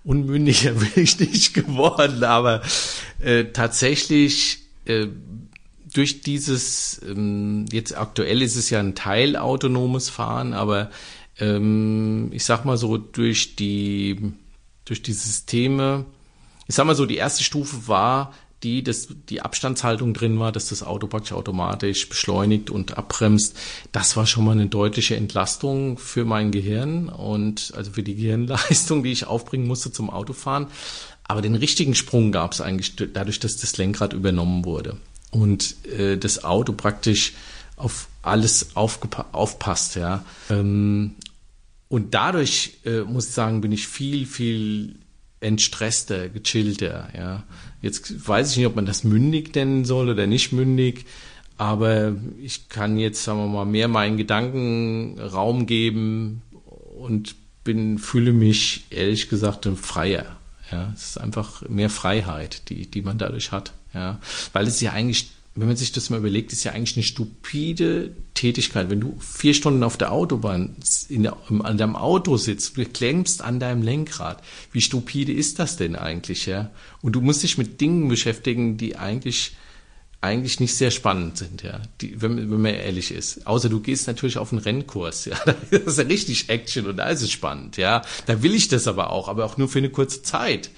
Unmündiger 0.02 0.72
bin 0.94 1.04
ich 1.04 1.20
nicht 1.20 1.54
geworden, 1.54 2.24
aber 2.24 2.62
äh, 3.20 3.44
tatsächlich 3.44 4.64
äh, 4.86 5.06
durch 5.92 6.20
dieses, 6.20 7.00
ähm, 7.06 7.66
jetzt 7.70 7.96
aktuell 7.96 8.42
ist 8.42 8.56
es 8.56 8.70
ja 8.70 8.80
ein 8.80 8.94
teilautonomes 8.94 10.10
Fahren, 10.10 10.52
aber 10.52 10.90
ähm, 11.40 12.28
ich 12.32 12.44
sag 12.44 12.64
mal 12.64 12.76
so, 12.76 12.96
durch 12.96 13.56
die, 13.56 14.32
durch 14.84 15.02
die 15.02 15.12
Systeme, 15.12 16.04
ich 16.66 16.74
sag 16.74 16.86
mal 16.86 16.94
so, 16.94 17.06
die 17.06 17.16
erste 17.16 17.44
Stufe 17.44 17.88
war, 17.88 18.32
die, 18.62 18.82
dass 18.82 19.08
die 19.28 19.40
Abstandshaltung 19.40 20.14
drin 20.14 20.40
war, 20.40 20.50
dass 20.50 20.70
das 20.70 20.82
Auto 20.82 21.06
praktisch 21.06 21.32
automatisch 21.32 22.08
beschleunigt 22.08 22.70
und 22.70 22.98
abbremst. 22.98 23.56
Das 23.92 24.16
war 24.16 24.26
schon 24.26 24.44
mal 24.44 24.52
eine 24.52 24.66
deutliche 24.66 25.14
Entlastung 25.14 25.96
für 25.96 26.24
mein 26.24 26.50
Gehirn 26.50 27.08
und 27.08 27.72
also 27.76 27.92
für 27.92 28.02
die 28.02 28.16
Gehirnleistung, 28.16 29.04
die 29.04 29.12
ich 29.12 29.26
aufbringen 29.26 29.66
musste 29.66 29.92
zum 29.92 30.10
Autofahren. 30.10 30.66
Aber 31.22 31.42
den 31.42 31.54
richtigen 31.54 31.94
Sprung 31.94 32.32
gab 32.32 32.52
es 32.52 32.60
eigentlich 32.60 32.96
dadurch, 32.96 33.38
dass 33.38 33.58
das 33.58 33.76
Lenkrad 33.76 34.12
übernommen 34.12 34.64
wurde 34.64 34.96
und 35.30 35.76
äh, 35.86 36.16
das 36.16 36.42
Auto 36.42 36.72
praktisch 36.72 37.34
auf 37.76 38.08
alles 38.22 38.74
aufpasst, 38.74 39.94
ja. 39.94 40.24
Ähm, 40.50 41.14
und 41.88 42.14
dadurch 42.14 42.78
äh, 42.84 43.00
muss 43.00 43.28
ich 43.28 43.34
sagen, 43.34 43.60
bin 43.60 43.72
ich 43.72 43.88
viel, 43.88 44.26
viel 44.26 44.96
entstresster, 45.40 46.28
gechillter, 46.28 47.08
ja. 47.16 47.44
Jetzt 47.80 48.28
weiß 48.28 48.50
ich 48.50 48.56
nicht, 48.58 48.66
ob 48.66 48.76
man 48.76 48.86
das 48.86 49.04
mündig 49.04 49.54
nennen 49.54 49.84
soll 49.84 50.08
oder 50.08 50.26
nicht 50.26 50.52
mündig, 50.52 51.06
aber 51.56 52.16
ich 52.42 52.68
kann 52.68 52.98
jetzt, 52.98 53.24
sagen 53.24 53.38
wir 53.38 53.48
mal, 53.48 53.64
mehr 53.64 53.88
meinen 53.88 54.16
Gedanken 54.16 55.18
Raum 55.20 55.66
geben 55.66 56.42
und 56.98 57.36
bin, 57.64 57.98
fühle 57.98 58.32
mich 58.32 58.84
ehrlich 58.90 59.28
gesagt 59.28 59.68
freier. 59.76 60.36
Ja, 60.70 60.92
es 60.94 61.10
ist 61.10 61.18
einfach 61.18 61.62
mehr 61.68 61.90
Freiheit, 61.90 62.68
die, 62.68 62.86
die 62.90 63.02
man 63.02 63.18
dadurch 63.18 63.52
hat. 63.52 63.72
Ja, 63.94 64.20
weil 64.52 64.66
es 64.66 64.80
ja 64.80 64.92
eigentlich 64.92 65.30
wenn 65.54 65.66
man 65.66 65.76
sich 65.76 65.90
das 65.90 66.08
mal 66.08 66.18
überlegt, 66.18 66.52
ist 66.52 66.62
ja 66.62 66.72
eigentlich 66.72 66.96
eine 66.96 67.02
stupide 67.02 68.14
Tätigkeit. 68.34 68.90
Wenn 68.90 69.00
du 69.00 69.16
vier 69.18 69.54
Stunden 69.54 69.82
auf 69.82 69.96
der 69.96 70.12
Autobahn 70.12 70.76
in 71.08 71.24
der, 71.24 71.36
an 71.48 71.76
deinem 71.76 71.96
Auto 71.96 72.36
sitzt, 72.36 72.76
du 72.76 72.84
klemmst 72.84 73.42
an 73.42 73.58
deinem 73.58 73.82
Lenkrad. 73.82 74.42
Wie 74.70 74.80
stupide 74.80 75.32
ist 75.32 75.58
das 75.58 75.76
denn 75.76 75.96
eigentlich, 75.96 76.46
ja? 76.46 76.70
Und 77.02 77.12
du 77.12 77.20
musst 77.20 77.42
dich 77.42 77.58
mit 77.58 77.80
Dingen 77.80 78.08
beschäftigen, 78.08 78.76
die 78.76 78.96
eigentlich 78.96 79.56
eigentlich 80.20 80.58
nicht 80.58 80.74
sehr 80.74 80.90
spannend 80.90 81.38
sind, 81.38 81.62
ja, 81.62 81.80
die, 82.00 82.20
wenn, 82.20 82.36
wenn 82.36 82.60
man 82.60 82.74
ehrlich 82.74 83.12
ist. 83.12 83.46
Außer 83.46 83.68
du 83.68 83.80
gehst 83.80 84.08
natürlich 84.08 84.36
auf 84.38 84.52
einen 84.52 84.60
Rennkurs, 84.60 85.26
ja, 85.26 85.36
das 85.70 85.82
ist 85.82 85.98
ja 85.98 86.04
richtig 86.04 86.48
Action 86.48 86.86
und 86.86 86.96
da 86.96 87.08
ist 87.08 87.22
es 87.22 87.30
spannend, 87.30 87.76
ja. 87.76 88.02
Da 88.26 88.42
will 88.42 88.54
ich 88.54 88.66
das 88.68 88.88
aber 88.88 89.10
auch, 89.10 89.28
aber 89.28 89.44
auch 89.44 89.56
nur 89.58 89.68
für 89.68 89.78
eine 89.78 89.90
kurze 89.90 90.22
Zeit. 90.22 90.70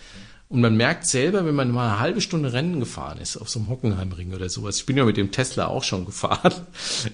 Und 0.51 0.63
man 0.63 0.77
merkt 0.77 1.07
selber, 1.07 1.47
wenn 1.47 1.55
man 1.55 1.71
mal 1.71 1.89
eine 1.89 2.01
halbe 2.01 2.21
Stunde 2.21 2.53
Rennen 2.53 2.81
gefahren 2.81 3.19
ist, 3.19 3.37
auf 3.37 3.49
so 3.49 3.61
einem 3.61 3.69
Hockenheimring 3.69 4.35
oder 4.35 4.49
sowas. 4.49 4.79
Ich 4.79 4.87
bin 4.87 4.97
ja 4.97 5.05
mit 5.05 5.17
dem 5.17 5.31
Tesla 5.31 5.69
auch 5.69 5.85
schon 5.85 6.05
gefahren. 6.05 6.53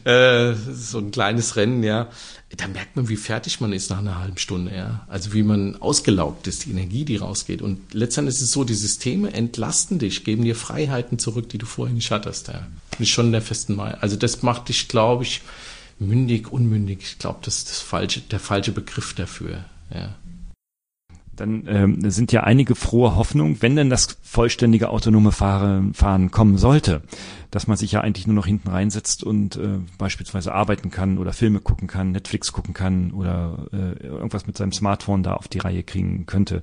Äh, 0.04 0.54
so 0.54 0.98
ein 0.98 1.10
kleines 1.10 1.56
Rennen, 1.56 1.82
ja. 1.82 2.08
Da 2.56 2.66
merkt 2.66 2.96
man, 2.96 3.08
wie 3.08 3.16
fertig 3.16 3.60
man 3.60 3.72
ist 3.72 3.90
nach 3.90 3.98
einer 3.98 4.18
halben 4.18 4.38
Stunde, 4.38 4.74
ja. 4.74 5.04
Also 5.08 5.32
wie 5.32 5.42
man 5.42 5.76
ausgelaugt 5.76 6.46
ist, 6.46 6.64
die 6.64 6.70
Energie, 6.70 7.04
die 7.04 7.16
rausgeht. 7.16 7.60
Und 7.60 7.92
letztendlich 7.92 8.36
ist 8.36 8.42
es 8.42 8.52
so, 8.52 8.64
die 8.64 8.74
Systeme 8.74 9.32
entlasten 9.32 9.98
dich, 9.98 10.24
geben 10.24 10.44
dir 10.44 10.56
Freiheiten 10.56 11.18
zurück, 11.18 11.48
die 11.48 11.58
du 11.58 11.66
vorher 11.66 11.94
nicht 11.94 12.10
hattest, 12.10 12.48
ja. 12.48 12.66
Bin 12.90 13.00
ich 13.00 13.12
schon 13.12 13.32
der 13.32 13.42
festen 13.42 13.76
Meinung. 13.76 14.00
Also 14.00 14.16
das 14.16 14.42
macht 14.42 14.68
dich, 14.68 14.88
glaube 14.88 15.24
ich, 15.24 15.42
mündig, 15.98 16.50
unmündig. 16.50 17.00
Ich 17.02 17.18
glaube, 17.18 17.40
das 17.42 17.58
ist 17.58 17.70
das 17.70 17.80
falsche, 17.80 18.20
der 18.22 18.40
falsche 18.40 18.72
Begriff 18.72 19.14
dafür, 19.14 19.64
ja 19.92 20.14
dann 21.36 21.64
ähm, 21.68 22.10
sind 22.10 22.32
ja 22.32 22.42
einige 22.42 22.74
frohe 22.74 23.14
Hoffnung, 23.16 23.58
wenn 23.60 23.76
denn 23.76 23.90
das 23.90 24.18
vollständige 24.22 24.88
autonome 24.88 25.32
Fahren, 25.32 25.94
Fahren 25.94 26.30
kommen 26.30 26.58
sollte, 26.58 27.02
dass 27.50 27.66
man 27.66 27.76
sich 27.76 27.92
ja 27.92 28.00
eigentlich 28.00 28.26
nur 28.26 28.34
noch 28.34 28.46
hinten 28.46 28.68
reinsetzt 28.68 29.22
und 29.22 29.56
äh, 29.56 29.78
beispielsweise 29.98 30.52
arbeiten 30.52 30.90
kann 30.90 31.18
oder 31.18 31.32
Filme 31.32 31.60
gucken 31.60 31.88
kann, 31.88 32.12
Netflix 32.12 32.52
gucken 32.52 32.74
kann 32.74 33.12
oder 33.12 33.66
äh, 33.72 34.06
irgendwas 34.06 34.46
mit 34.46 34.56
seinem 34.56 34.72
Smartphone 34.72 35.22
da 35.22 35.34
auf 35.34 35.48
die 35.48 35.58
Reihe 35.58 35.82
kriegen 35.82 36.26
könnte. 36.26 36.62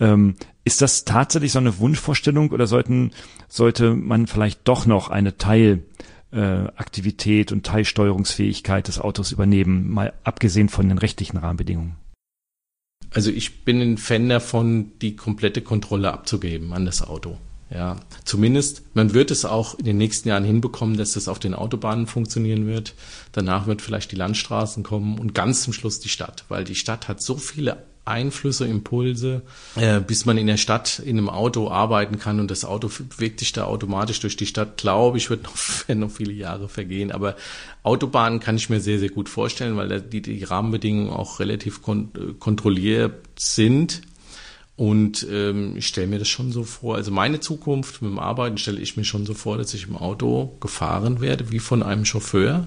Ähm, 0.00 0.34
ist 0.64 0.82
das 0.82 1.04
tatsächlich 1.04 1.52
so 1.52 1.58
eine 1.58 1.78
Wunschvorstellung 1.78 2.50
oder 2.50 2.66
sollten, 2.66 3.12
sollte 3.48 3.94
man 3.94 4.26
vielleicht 4.26 4.66
doch 4.66 4.86
noch 4.86 5.10
eine 5.10 5.36
Teil 5.36 5.84
äh, 6.30 6.38
Aktivität 6.76 7.52
und 7.52 7.64
Teilsteuerungsfähigkeit 7.64 8.88
des 8.88 9.00
Autos 9.00 9.32
übernehmen, 9.32 9.88
mal 9.90 10.12
abgesehen 10.24 10.68
von 10.68 10.88
den 10.88 10.98
rechtlichen 10.98 11.38
Rahmenbedingungen? 11.38 11.96
Also 13.10 13.30
ich 13.30 13.64
bin 13.64 13.80
ein 13.80 13.98
Fan 13.98 14.28
davon, 14.28 14.92
die 15.00 15.16
komplette 15.16 15.62
Kontrolle 15.62 16.12
abzugeben 16.12 16.72
an 16.72 16.84
das 16.84 17.02
Auto. 17.02 17.38
Ja, 17.70 18.00
zumindest, 18.24 18.82
man 18.94 19.12
wird 19.12 19.30
es 19.30 19.44
auch 19.44 19.78
in 19.78 19.84
den 19.84 19.98
nächsten 19.98 20.28
Jahren 20.28 20.44
hinbekommen, 20.44 20.96
dass 20.96 21.12
das 21.12 21.28
auf 21.28 21.38
den 21.38 21.52
Autobahnen 21.52 22.06
funktionieren 22.06 22.66
wird. 22.66 22.94
Danach 23.32 23.66
wird 23.66 23.82
vielleicht 23.82 24.10
die 24.10 24.16
Landstraßen 24.16 24.82
kommen 24.82 25.18
und 25.18 25.34
ganz 25.34 25.64
zum 25.64 25.74
Schluss 25.74 26.00
die 26.00 26.08
Stadt, 26.08 26.46
weil 26.48 26.64
die 26.64 26.74
Stadt 26.74 27.08
hat 27.08 27.20
so 27.20 27.36
viele 27.36 27.84
Einflüsse, 28.08 28.66
Impulse, 28.66 29.42
äh, 29.76 30.00
bis 30.00 30.24
man 30.26 30.38
in 30.38 30.46
der 30.46 30.56
Stadt 30.56 30.98
in 30.98 31.18
einem 31.18 31.28
Auto 31.28 31.70
arbeiten 31.70 32.18
kann 32.18 32.40
und 32.40 32.50
das 32.50 32.64
Auto 32.64 32.90
bewegt 33.08 33.40
sich 33.40 33.52
da 33.52 33.64
automatisch 33.64 34.20
durch 34.20 34.36
die 34.36 34.46
Stadt, 34.46 34.76
glaube 34.76 35.18
ich, 35.18 35.30
wird 35.30 35.42
noch, 35.88 35.94
noch 35.94 36.10
viele 36.10 36.32
Jahre 36.32 36.68
vergehen. 36.68 37.12
Aber 37.12 37.36
Autobahnen 37.82 38.40
kann 38.40 38.56
ich 38.56 38.70
mir 38.70 38.80
sehr, 38.80 38.98
sehr 38.98 39.10
gut 39.10 39.28
vorstellen, 39.28 39.76
weil 39.76 40.00
die, 40.00 40.22
die 40.22 40.42
Rahmenbedingungen 40.44 41.10
auch 41.10 41.40
relativ 41.40 41.82
kon 41.82 42.10
kontrolliert 42.38 43.14
sind. 43.38 44.02
Und 44.76 45.26
ähm, 45.28 45.76
ich 45.76 45.88
stelle 45.88 46.06
mir 46.06 46.20
das 46.20 46.28
schon 46.28 46.52
so 46.52 46.62
vor, 46.62 46.94
also 46.94 47.10
meine 47.10 47.40
Zukunft 47.40 48.00
mit 48.00 48.12
dem 48.12 48.20
Arbeiten 48.20 48.58
stelle 48.58 48.80
ich 48.80 48.96
mir 48.96 49.04
schon 49.04 49.26
so 49.26 49.34
vor, 49.34 49.58
dass 49.58 49.74
ich 49.74 49.88
im 49.88 49.96
Auto 49.96 50.56
gefahren 50.60 51.20
werde, 51.20 51.50
wie 51.50 51.58
von 51.58 51.82
einem 51.82 52.04
Chauffeur, 52.04 52.64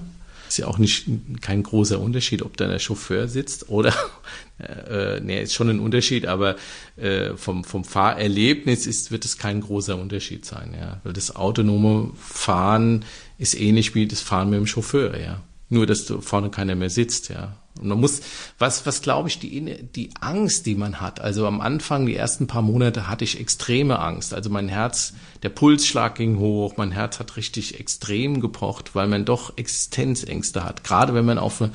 ist 0.52 0.58
ja 0.58 0.66
auch 0.66 0.76
nicht 0.76 1.06
kein 1.40 1.62
großer 1.62 1.98
Unterschied, 1.98 2.42
ob 2.42 2.58
da 2.58 2.68
der 2.68 2.78
Chauffeur 2.78 3.26
sitzt 3.26 3.70
oder 3.70 3.94
äh, 4.58 5.18
nee, 5.20 5.42
ist 5.42 5.54
schon 5.54 5.70
ein 5.70 5.80
Unterschied, 5.80 6.26
aber 6.26 6.56
äh, 6.96 7.34
vom, 7.36 7.64
vom 7.64 7.84
Fahrerlebnis 7.84 8.86
ist, 8.86 9.10
wird 9.10 9.24
es 9.24 9.38
kein 9.38 9.62
großer 9.62 9.96
Unterschied 9.96 10.44
sein, 10.44 10.74
ja. 10.78 11.00
Weil 11.04 11.14
das 11.14 11.34
autonome 11.34 12.12
Fahren 12.16 13.06
ist 13.38 13.58
ähnlich 13.58 13.94
wie 13.94 14.06
das 14.06 14.20
Fahren 14.20 14.50
mit 14.50 14.58
dem 14.58 14.66
Chauffeur, 14.66 15.18
ja. 15.18 15.40
Nur, 15.72 15.86
dass 15.86 16.04
du 16.04 16.20
vorne 16.20 16.50
keiner 16.50 16.74
mehr 16.74 16.90
sitzt, 16.90 17.30
ja. 17.30 17.56
Und 17.80 17.88
man 17.88 17.98
muss, 17.98 18.20
was, 18.58 18.84
was 18.84 19.00
glaube 19.00 19.30
ich, 19.30 19.38
die, 19.38 19.82
die 19.82 20.10
Angst, 20.20 20.66
die 20.66 20.74
man 20.74 21.00
hat. 21.00 21.18
Also 21.18 21.46
am 21.46 21.62
Anfang, 21.62 22.04
die 22.04 22.14
ersten 22.14 22.46
paar 22.46 22.60
Monate 22.60 23.08
hatte 23.08 23.24
ich 23.24 23.40
extreme 23.40 23.98
Angst. 23.98 24.34
Also 24.34 24.50
mein 24.50 24.68
Herz, 24.68 25.14
der 25.42 25.48
Pulsschlag 25.48 26.16
ging 26.16 26.38
hoch, 26.38 26.74
mein 26.76 26.90
Herz 26.90 27.20
hat 27.20 27.38
richtig 27.38 27.80
extrem 27.80 28.42
gepocht, 28.42 28.94
weil 28.94 29.06
man 29.06 29.24
doch 29.24 29.56
Existenzängste 29.56 30.62
hat. 30.62 30.84
Gerade 30.84 31.14
wenn 31.14 31.24
man 31.24 31.38
auf 31.38 31.62
eine, 31.62 31.72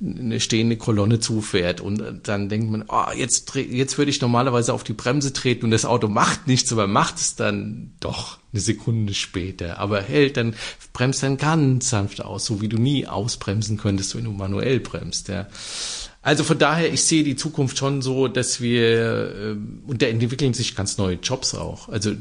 eine 0.00 0.40
stehende 0.40 0.76
Kolonne 0.76 1.20
zufährt 1.20 1.80
und 1.80 2.02
dann 2.24 2.48
denkt 2.48 2.70
man, 2.70 2.84
oh, 2.88 3.12
jetzt, 3.16 3.54
jetzt 3.54 3.96
würde 3.96 4.10
ich 4.10 4.20
normalerweise 4.20 4.74
auf 4.74 4.84
die 4.84 4.92
Bremse 4.92 5.32
treten 5.32 5.66
und 5.66 5.70
das 5.70 5.84
Auto 5.84 6.08
macht 6.08 6.46
nichts, 6.46 6.72
aber 6.72 6.86
macht 6.86 7.16
es 7.16 7.36
dann 7.36 7.92
doch 8.00 8.38
eine 8.52 8.60
Sekunde 8.60 9.14
später, 9.14 9.78
aber 9.78 10.02
hält 10.02 10.36
dann, 10.36 10.54
bremst 10.92 11.22
dann 11.22 11.36
ganz 11.36 11.90
sanft 11.90 12.22
aus, 12.22 12.44
so 12.44 12.60
wie 12.60 12.68
du 12.68 12.76
nie 12.76 13.06
ausbremsen 13.06 13.76
könntest, 13.76 14.16
wenn 14.16 14.24
du 14.24 14.32
manuell 14.32 14.80
bremst, 14.80 15.28
ja. 15.28 15.46
Also 16.22 16.42
von 16.42 16.58
daher, 16.58 16.90
ich 16.90 17.02
sehe 17.02 17.22
die 17.22 17.36
Zukunft 17.36 17.76
schon 17.76 18.00
so, 18.00 18.28
dass 18.28 18.60
wir, 18.62 19.34
äh, 19.34 19.56
und 19.86 20.00
da 20.00 20.06
entwickeln 20.06 20.54
sich 20.54 20.74
ganz 20.74 20.96
neue 20.96 21.16
Jobs 21.16 21.54
auch. 21.54 21.90
Also 21.90 22.14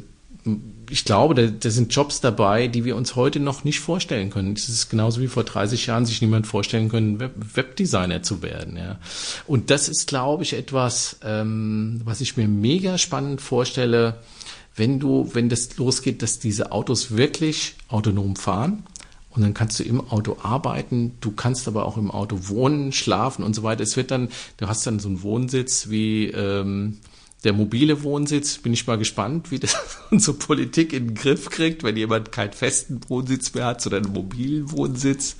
ich 0.90 1.06
glaube, 1.06 1.36
da, 1.36 1.48
da 1.48 1.70
sind 1.70 1.96
Jobs 1.96 2.20
dabei, 2.20 2.68
die 2.68 2.84
wir 2.84 2.96
uns 2.96 3.16
heute 3.16 3.40
noch 3.40 3.64
nicht 3.64 3.80
vorstellen 3.80 4.30
können. 4.30 4.56
Das 4.56 4.68
ist 4.68 4.90
genauso 4.90 5.22
wie 5.22 5.28
vor 5.28 5.44
30 5.44 5.86
Jahren 5.88 6.06
sich 6.06 6.22
niemand 6.22 6.48
vorstellen 6.48 6.90
können, 6.90 7.20
Web 7.20 7.34
Webdesigner 7.56 8.24
zu 8.24 8.42
werden. 8.42 8.78
Ja. 8.78 9.00
Und 9.48 9.70
das 9.70 9.88
ist, 9.88 10.08
glaube 10.08 10.44
ich, 10.44 10.54
etwas, 10.54 11.18
ähm, 11.24 12.02
was 12.04 12.22
ich 12.22 12.36
mir 12.36 12.48
mega 12.48 12.98
spannend 12.98 13.42
vorstelle, 13.42 14.18
wenn 14.76 15.00
du, 15.00 15.30
wenn 15.34 15.50
das 15.50 15.78
losgeht, 15.78 16.22
dass 16.22 16.40
diese 16.40 16.72
Autos 16.72 17.12
wirklich 17.12 17.76
autonom 17.88 18.36
fahren. 18.36 18.84
Und 19.30 19.42
dann 19.42 19.56
kannst 19.56 19.80
du 19.80 19.84
im 19.84 20.00
Auto 20.12 20.38
arbeiten, 20.44 21.14
du 21.20 21.32
kannst 21.32 21.68
aber 21.68 21.86
auch 21.86 21.98
im 21.98 22.12
Auto 22.12 22.50
wohnen, 22.50 22.92
schlafen 22.92 23.44
und 23.44 23.56
so 23.56 23.64
weiter. 23.64 23.82
Es 23.82 23.98
wird 23.98 24.12
dann, 24.12 24.30
du 24.58 24.68
hast 24.68 24.86
dann 24.86 25.00
so 25.00 25.08
einen 25.08 25.24
Wohnsitz 25.24 25.90
wie 25.90 26.28
ähm, 26.28 27.00
Der 27.44 27.52
mobile 27.52 28.04
Wohnsitz, 28.04 28.58
bin 28.58 28.72
ich 28.72 28.88
mal 28.88 28.98
gespannt, 28.98 29.52
wie 29.52 29.60
das 29.60 29.76
unsere 30.12 30.38
Politik 30.38 30.94
in 30.94 31.08
den 31.08 31.16
Griff 31.16 31.50
kriegt, 31.50 31.84
wenn 31.84 31.98
jemand 31.98 32.32
keinen 32.32 32.54
festen 32.54 33.02
Wohnsitz 33.10 33.54
mehr 33.54 33.66
hat, 33.66 33.82
sondern 33.82 34.06
einen 34.06 34.14
mobilen 34.14 34.72
Wohnsitz. 34.72 35.36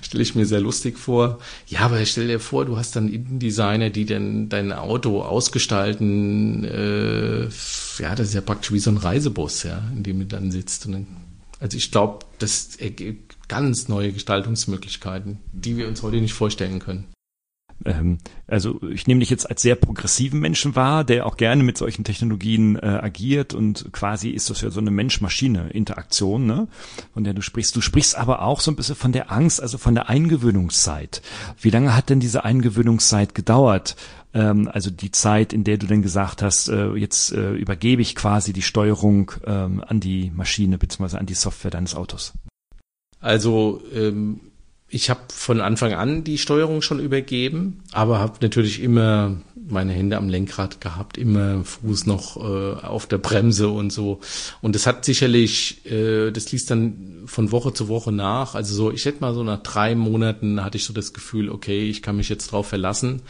Stelle 0.00 0.22
ich 0.22 0.34
mir 0.34 0.46
sehr 0.46 0.60
lustig 0.60 0.98
vor. 0.98 1.40
Ja, 1.66 1.80
aber 1.80 2.04
stell 2.06 2.28
dir 2.28 2.40
vor, 2.40 2.64
du 2.64 2.78
hast 2.78 2.96
dann 2.96 3.08
Innendesigner, 3.08 3.90
die 3.90 4.06
dann 4.06 4.48
dein 4.48 4.72
Auto 4.72 5.20
ausgestalten. 5.20 6.64
Äh, 6.64 7.42
ja, 7.98 8.14
das 8.14 8.28
ist 8.28 8.34
ja 8.34 8.40
praktisch 8.40 8.72
wie 8.72 8.78
so 8.78 8.90
ein 8.90 8.96
Reisebus, 8.96 9.64
ja, 9.64 9.82
in 9.94 10.02
dem 10.04 10.20
du 10.20 10.26
dann 10.26 10.50
sitzt. 10.50 10.88
Also 11.60 11.76
ich 11.76 11.90
glaube, 11.90 12.24
das 12.38 12.76
ergibt 12.76 13.36
ganz 13.48 13.88
neue 13.88 14.12
Gestaltungsmöglichkeiten, 14.12 15.38
die 15.52 15.76
wir 15.76 15.86
uns 15.86 16.02
heute 16.02 16.16
nicht 16.16 16.32
vorstellen 16.32 16.78
können 16.78 17.12
ähm, 17.84 18.18
also 18.46 18.80
ich 18.82 19.06
nehme 19.06 19.20
dich 19.20 19.30
jetzt 19.30 19.48
als 19.48 19.62
sehr 19.62 19.74
progressiven 19.74 20.40
Menschen 20.40 20.76
wahr, 20.76 21.04
der 21.04 21.26
auch 21.26 21.36
gerne 21.36 21.62
mit 21.62 21.78
solchen 21.78 22.04
Technologien 22.04 22.76
äh, 22.76 22.86
agiert 22.86 23.54
und 23.54 23.92
quasi 23.92 24.30
ist 24.30 24.50
das 24.50 24.60
ja 24.60 24.70
so 24.70 24.80
eine 24.80 24.90
Mensch-Maschine-Interaktion, 24.90 26.46
ne? 26.46 26.68
von 27.14 27.24
der 27.24 27.34
du 27.34 27.42
sprichst. 27.42 27.74
Du 27.74 27.80
sprichst 27.80 28.16
aber 28.16 28.42
auch 28.42 28.60
so 28.60 28.70
ein 28.70 28.76
bisschen 28.76 28.96
von 28.96 29.12
der 29.12 29.32
Angst, 29.32 29.62
also 29.62 29.78
von 29.78 29.94
der 29.94 30.08
Eingewöhnungszeit. 30.08 31.22
Wie 31.60 31.70
lange 31.70 31.96
hat 31.96 32.10
denn 32.10 32.20
diese 32.20 32.44
Eingewöhnungszeit 32.44 33.34
gedauert? 33.34 33.96
Ähm, 34.34 34.68
also 34.72 34.90
die 34.90 35.10
Zeit, 35.10 35.52
in 35.52 35.64
der 35.64 35.78
du 35.78 35.86
denn 35.86 36.02
gesagt 36.02 36.42
hast, 36.42 36.68
äh, 36.68 36.92
jetzt 36.94 37.32
äh, 37.32 37.52
übergebe 37.52 38.02
ich 38.02 38.14
quasi 38.14 38.52
die 38.52 38.62
Steuerung 38.62 39.32
ähm, 39.46 39.82
an 39.86 40.00
die 40.00 40.30
Maschine 40.34 40.78
bzw. 40.78 41.16
an 41.16 41.26
die 41.26 41.34
Software 41.34 41.70
deines 41.70 41.94
Autos. 41.94 42.32
Also 43.20 43.80
ähm 43.94 44.40
ich 44.94 45.08
habe 45.08 45.20
von 45.30 45.62
Anfang 45.62 45.94
an 45.94 46.22
die 46.22 46.36
Steuerung 46.36 46.82
schon 46.82 47.00
übergeben, 47.00 47.80
aber 47.92 48.18
habe 48.18 48.34
natürlich 48.42 48.82
immer 48.82 49.40
meine 49.66 49.94
Hände 49.94 50.18
am 50.18 50.28
Lenkrad 50.28 50.82
gehabt, 50.82 51.16
immer 51.16 51.64
Fuß 51.64 52.04
noch 52.04 52.36
äh, 52.36 52.74
auf 52.84 53.06
der 53.06 53.16
Bremse 53.16 53.70
und 53.70 53.90
so. 53.90 54.20
Und 54.60 54.74
das 54.74 54.86
hat 54.86 55.06
sicherlich, 55.06 55.86
äh, 55.86 56.30
das 56.30 56.52
ließ 56.52 56.66
dann 56.66 57.22
von 57.24 57.52
Woche 57.52 57.72
zu 57.72 57.88
Woche 57.88 58.12
nach. 58.12 58.54
Also 58.54 58.74
so, 58.74 58.92
ich 58.92 59.06
hätte 59.06 59.22
mal 59.22 59.32
so 59.32 59.42
nach 59.42 59.62
drei 59.62 59.94
Monaten 59.94 60.62
hatte 60.62 60.76
ich 60.76 60.84
so 60.84 60.92
das 60.92 61.14
Gefühl, 61.14 61.48
okay, 61.48 61.88
ich 61.88 62.02
kann 62.02 62.18
mich 62.18 62.28
jetzt 62.28 62.52
drauf 62.52 62.68
verlassen. 62.68 63.22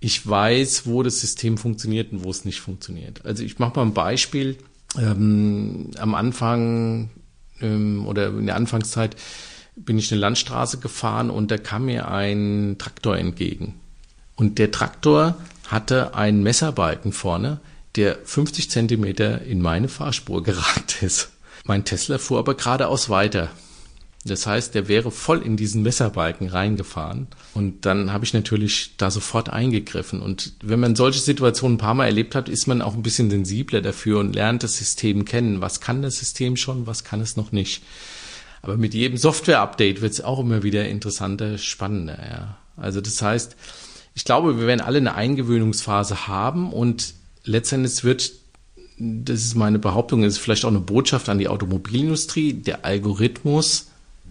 Ich 0.00 0.26
weiß, 0.26 0.86
wo 0.86 1.02
das 1.02 1.20
System 1.20 1.58
funktioniert 1.58 2.10
und 2.10 2.24
wo 2.24 2.30
es 2.30 2.46
nicht 2.46 2.62
funktioniert. 2.62 3.26
Also 3.26 3.44
ich 3.44 3.58
mache 3.58 3.76
mal 3.76 3.82
ein 3.82 3.92
Beispiel. 3.92 4.56
Ähm, 4.98 5.90
am 5.98 6.14
Anfang 6.14 7.10
ähm, 7.60 8.06
oder 8.06 8.28
in 8.28 8.46
der 8.46 8.56
Anfangszeit 8.56 9.16
bin 9.76 9.98
ich 9.98 10.10
eine 10.10 10.20
Landstraße 10.20 10.78
gefahren 10.78 11.30
und 11.30 11.50
da 11.50 11.58
kam 11.58 11.84
mir 11.84 12.08
ein 12.08 12.76
Traktor 12.78 13.16
entgegen. 13.16 13.74
Und 14.34 14.58
der 14.58 14.70
Traktor 14.70 15.36
hatte 15.68 16.14
einen 16.14 16.42
Messerbalken 16.42 17.12
vorne, 17.12 17.60
der 17.94 18.18
50 18.24 18.70
Zentimeter 18.70 19.42
in 19.42 19.60
meine 19.60 19.88
Fahrspur 19.88 20.42
geragt 20.42 21.02
ist. 21.02 21.30
Mein 21.64 21.84
Tesla 21.84 22.18
fuhr 22.18 22.38
aber 22.38 22.54
geradeaus 22.54 23.08
weiter. 23.08 23.50
Das 24.24 24.46
heißt, 24.46 24.74
der 24.74 24.88
wäre 24.88 25.12
voll 25.12 25.40
in 25.42 25.56
diesen 25.56 25.82
Messerbalken 25.82 26.48
reingefahren. 26.48 27.28
Und 27.54 27.86
dann 27.86 28.12
habe 28.12 28.24
ich 28.24 28.34
natürlich 28.34 28.94
da 28.96 29.10
sofort 29.10 29.50
eingegriffen. 29.50 30.20
Und 30.20 30.54
wenn 30.62 30.80
man 30.80 30.96
solche 30.96 31.20
Situationen 31.20 31.76
ein 31.76 31.80
paar 31.80 31.94
Mal 31.94 32.06
erlebt 32.06 32.34
hat, 32.34 32.48
ist 32.48 32.66
man 32.66 32.82
auch 32.82 32.94
ein 32.94 33.02
bisschen 33.02 33.30
sensibler 33.30 33.82
dafür 33.82 34.18
und 34.18 34.34
lernt 34.34 34.64
das 34.64 34.76
System 34.76 35.24
kennen. 35.24 35.60
Was 35.60 35.80
kann 35.80 36.02
das 36.02 36.16
System 36.16 36.56
schon, 36.56 36.88
was 36.88 37.04
kann 37.04 37.20
es 37.20 37.36
noch 37.36 37.52
nicht? 37.52 37.82
Aber 38.66 38.76
mit 38.76 38.94
jedem 38.94 39.16
Software-Update 39.16 40.00
wird 40.00 40.12
es 40.12 40.24
auch 40.24 40.40
immer 40.40 40.64
wieder 40.64 40.88
interessanter, 40.88 41.56
spannender. 41.56 42.18
Ja. 42.18 42.56
Also 42.76 43.00
das 43.00 43.22
heißt, 43.22 43.54
ich 44.16 44.24
glaube, 44.24 44.58
wir 44.58 44.66
werden 44.66 44.80
alle 44.80 44.98
eine 44.98 45.14
Eingewöhnungsphase 45.14 46.26
haben 46.26 46.72
und 46.72 47.14
letztendlich 47.44 48.02
wird, 48.02 48.32
das 48.98 49.44
ist 49.44 49.54
meine 49.54 49.78
Behauptung, 49.78 50.24
ist 50.24 50.38
vielleicht 50.38 50.64
auch 50.64 50.70
eine 50.70 50.80
Botschaft 50.80 51.28
an 51.28 51.38
die 51.38 51.46
Automobilindustrie, 51.46 52.54
der 52.54 52.84
Algorithmus, 52.84 53.86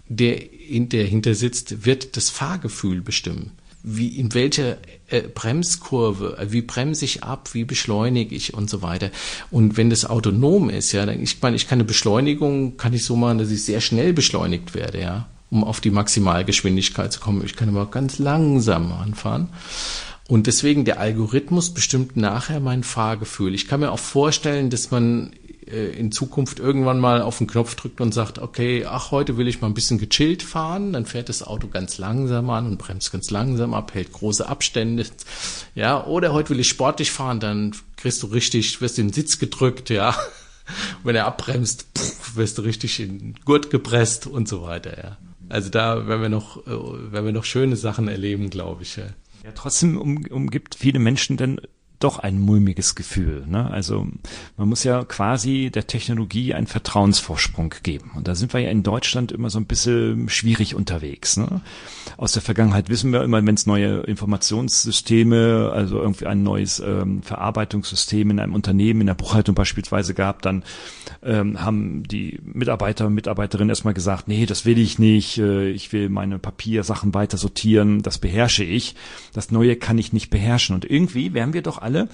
der, 0.06 0.42
der 0.68 1.04
hinter 1.06 1.34
sitzt, 1.34 1.86
wird 1.86 2.18
das 2.18 2.28
Fahrgefühl 2.28 3.00
bestimmen 3.00 3.52
wie 3.88 4.08
in 4.08 4.34
welcher 4.34 4.78
äh, 5.08 5.22
Bremskurve, 5.22 6.36
äh, 6.38 6.50
wie 6.50 6.60
bremse 6.60 7.04
ich 7.04 7.22
ab, 7.22 7.50
wie 7.52 7.64
beschleunige 7.64 8.34
ich 8.34 8.52
und 8.52 8.68
so 8.68 8.82
weiter. 8.82 9.10
Und 9.52 9.76
wenn 9.76 9.90
das 9.90 10.04
autonom 10.04 10.68
ist, 10.68 10.90
ja, 10.90 11.06
dann, 11.06 11.22
ich 11.22 11.40
meine, 11.40 11.54
ich 11.54 11.68
kann 11.68 11.76
eine 11.76 11.84
Beschleunigung, 11.84 12.76
kann 12.76 12.92
ich 12.92 13.04
so 13.04 13.14
machen, 13.14 13.38
dass 13.38 13.52
ich 13.52 13.64
sehr 13.64 13.80
schnell 13.80 14.12
beschleunigt 14.12 14.74
werde, 14.74 15.00
ja, 15.00 15.28
um 15.50 15.62
auf 15.62 15.80
die 15.80 15.92
Maximalgeschwindigkeit 15.92 17.12
zu 17.12 17.20
kommen. 17.20 17.44
Ich 17.44 17.54
kann 17.54 17.68
aber 17.68 17.84
auch 17.84 17.92
ganz 17.92 18.18
langsam 18.18 18.90
anfahren. 18.90 19.50
Und 20.26 20.48
deswegen 20.48 20.84
der 20.84 20.98
Algorithmus 20.98 21.72
bestimmt 21.72 22.16
nachher 22.16 22.58
mein 22.58 22.82
Fahrgefühl. 22.82 23.54
Ich 23.54 23.68
kann 23.68 23.78
mir 23.78 23.92
auch 23.92 24.00
vorstellen, 24.00 24.68
dass 24.68 24.90
man 24.90 25.30
in 25.66 26.12
Zukunft 26.12 26.60
irgendwann 26.60 27.00
mal 27.00 27.20
auf 27.22 27.38
den 27.38 27.46
Knopf 27.46 27.74
drückt 27.74 28.00
und 28.00 28.14
sagt, 28.14 28.38
okay, 28.38 28.84
ach, 28.84 29.10
heute 29.10 29.36
will 29.36 29.48
ich 29.48 29.60
mal 29.60 29.66
ein 29.66 29.74
bisschen 29.74 29.98
gechillt 29.98 30.42
fahren, 30.42 30.92
dann 30.92 31.06
fährt 31.06 31.28
das 31.28 31.42
Auto 31.42 31.68
ganz 31.68 31.98
langsam 31.98 32.48
an 32.50 32.66
und 32.66 32.78
bremst 32.78 33.10
ganz 33.12 33.30
langsam 33.30 33.74
ab, 33.74 33.94
hält 33.94 34.12
große 34.12 34.48
Abstände. 34.48 35.04
Ja, 35.74 36.04
oder 36.04 36.32
heute 36.32 36.50
will 36.50 36.60
ich 36.60 36.68
sportlich 36.68 37.10
fahren, 37.10 37.40
dann 37.40 37.74
kriegst 37.96 38.22
du 38.22 38.28
richtig, 38.28 38.80
wirst 38.80 38.98
in 38.98 39.08
den 39.08 39.12
Sitz 39.12 39.38
gedrückt, 39.38 39.90
ja. 39.90 40.16
Wenn 41.04 41.16
er 41.16 41.26
abbremst, 41.26 41.86
pff, 41.96 42.36
wirst 42.36 42.58
du 42.58 42.62
richtig 42.62 42.98
in 43.00 43.18
den 43.18 43.34
Gurt 43.44 43.70
gepresst 43.70 44.26
und 44.26 44.48
so 44.48 44.62
weiter, 44.62 44.96
ja. 44.96 45.16
Also 45.48 45.70
da 45.70 46.08
werden 46.08 46.22
wir 46.22 46.28
noch, 46.28 46.66
äh, 46.66 47.12
werden 47.12 47.26
wir 47.26 47.32
noch 47.32 47.44
schöne 47.44 47.76
Sachen 47.76 48.08
erleben, 48.08 48.50
glaube 48.50 48.82
ich. 48.82 48.96
Ja. 48.96 49.04
Ja, 49.46 49.52
trotzdem 49.54 49.96
um, 49.96 50.26
umgibt 50.26 50.74
viele 50.74 50.98
Menschen 50.98 51.36
dann 51.36 51.60
doch 51.98 52.18
ein 52.18 52.38
mulmiges 52.38 52.94
Gefühl. 52.94 53.44
Ne? 53.46 53.70
Also 53.70 54.06
man 54.56 54.68
muss 54.68 54.84
ja 54.84 55.04
quasi 55.04 55.70
der 55.72 55.86
Technologie 55.86 56.54
einen 56.54 56.66
Vertrauensvorsprung 56.66 57.74
geben. 57.82 58.12
Und 58.14 58.28
da 58.28 58.34
sind 58.34 58.52
wir 58.52 58.60
ja 58.60 58.70
in 58.70 58.82
Deutschland 58.82 59.32
immer 59.32 59.50
so 59.50 59.58
ein 59.58 59.66
bisschen 59.66 60.28
schwierig 60.28 60.74
unterwegs. 60.74 61.36
Ne? 61.36 61.60
Aus 62.16 62.32
der 62.32 62.42
Vergangenheit 62.42 62.88
wissen 62.88 63.12
wir 63.12 63.22
immer, 63.22 63.44
wenn 63.44 63.54
es 63.54 63.66
neue 63.66 64.00
Informationssysteme, 64.00 65.70
also 65.72 66.00
irgendwie 66.00 66.26
ein 66.26 66.42
neues 66.42 66.80
ähm, 66.80 67.22
Verarbeitungssystem 67.22 68.30
in 68.30 68.40
einem 68.40 68.54
Unternehmen, 68.54 69.00
in 69.02 69.06
der 69.06 69.14
Buchhaltung 69.14 69.54
beispielsweise 69.54 70.14
gab, 70.14 70.42
dann 70.42 70.64
ähm, 71.22 71.62
haben 71.62 72.02
die 72.04 72.40
Mitarbeiter 72.44 73.06
und 73.06 73.14
Mitarbeiterinnen 73.14 73.70
erstmal 73.70 73.94
gesagt, 73.94 74.28
nee, 74.28 74.46
das 74.46 74.64
will 74.64 74.78
ich 74.78 74.98
nicht, 74.98 75.38
äh, 75.38 75.70
ich 75.70 75.92
will 75.92 76.08
meine 76.08 76.38
Papiersachen 76.38 77.14
weiter 77.14 77.38
sortieren, 77.38 78.02
das 78.02 78.18
beherrsche 78.18 78.64
ich. 78.64 78.94
Das 79.32 79.50
Neue 79.50 79.76
kann 79.76 79.98
ich 79.98 80.12
nicht 80.12 80.30
beherrschen. 80.30 80.74
Und 80.74 80.84
irgendwie 80.84 81.34
wären 81.34 81.52
wir 81.52 81.62
doch 81.62 81.78
alle 81.86 82.08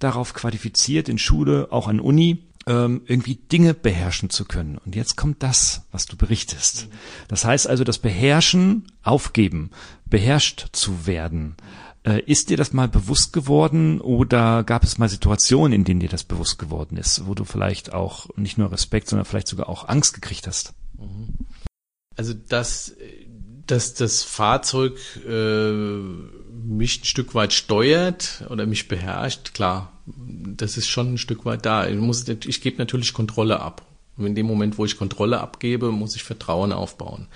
darauf 0.00 0.34
qualifiziert, 0.34 1.08
in 1.08 1.18
Schule, 1.18 1.68
auch 1.70 1.88
an 1.88 2.00
Uni, 2.00 2.42
ähm, 2.66 3.02
irgendwie 3.06 3.36
Dinge 3.36 3.74
beherrschen 3.74 4.28
zu 4.28 4.44
können. 4.44 4.78
Und 4.78 4.96
jetzt 4.96 5.16
kommt 5.16 5.42
das, 5.42 5.82
was 5.92 6.06
du 6.06 6.16
berichtest. 6.16 6.88
Das 7.28 7.44
heißt 7.44 7.66
also, 7.66 7.84
das 7.84 7.98
Beherrschen, 7.98 8.86
aufgeben, 9.02 9.70
beherrscht 10.06 10.68
zu 10.72 11.06
werden. 11.06 11.56
Äh, 12.04 12.20
ist 12.20 12.50
dir 12.50 12.56
das 12.56 12.72
mal 12.72 12.88
bewusst 12.88 13.32
geworden 13.32 14.00
oder 14.00 14.64
gab 14.64 14.84
es 14.84 14.98
mal 14.98 15.08
Situationen, 15.08 15.72
in 15.72 15.84
denen 15.84 16.00
dir 16.00 16.08
das 16.08 16.24
bewusst 16.24 16.58
geworden 16.58 16.96
ist, 16.96 17.26
wo 17.26 17.34
du 17.34 17.44
vielleicht 17.44 17.92
auch 17.92 18.28
nicht 18.36 18.58
nur 18.58 18.72
Respekt, 18.72 19.08
sondern 19.08 19.24
vielleicht 19.24 19.48
sogar 19.48 19.68
auch 19.68 19.88
Angst 19.88 20.14
gekriegt 20.14 20.46
hast? 20.46 20.74
Also 22.16 22.34
dass, 22.34 22.94
dass 23.66 23.94
das 23.94 24.22
Fahrzeug 24.22 24.98
äh, 25.26 25.72
mich 25.72 27.02
ein 27.02 27.04
Stück 27.04 27.34
weit 27.34 27.52
steuert 27.52 28.44
oder 28.50 28.66
mich 28.66 28.88
beherrscht, 28.88 29.54
klar, 29.54 29.92
das 30.06 30.76
ist 30.76 30.88
schon 30.88 31.14
ein 31.14 31.18
Stück 31.18 31.44
weit 31.44 31.64
da. 31.64 31.86
Ich, 31.86 31.96
muss, 31.96 32.28
ich 32.28 32.60
gebe 32.60 32.78
natürlich 32.78 33.12
Kontrolle 33.12 33.60
ab. 33.60 33.86
Und 34.16 34.26
in 34.26 34.34
dem 34.34 34.46
Moment, 34.46 34.78
wo 34.78 34.84
ich 34.84 34.96
Kontrolle 34.96 35.40
abgebe, 35.40 35.90
muss 35.90 36.14
ich 36.14 36.22
Vertrauen 36.22 36.72
aufbauen. 36.72 37.26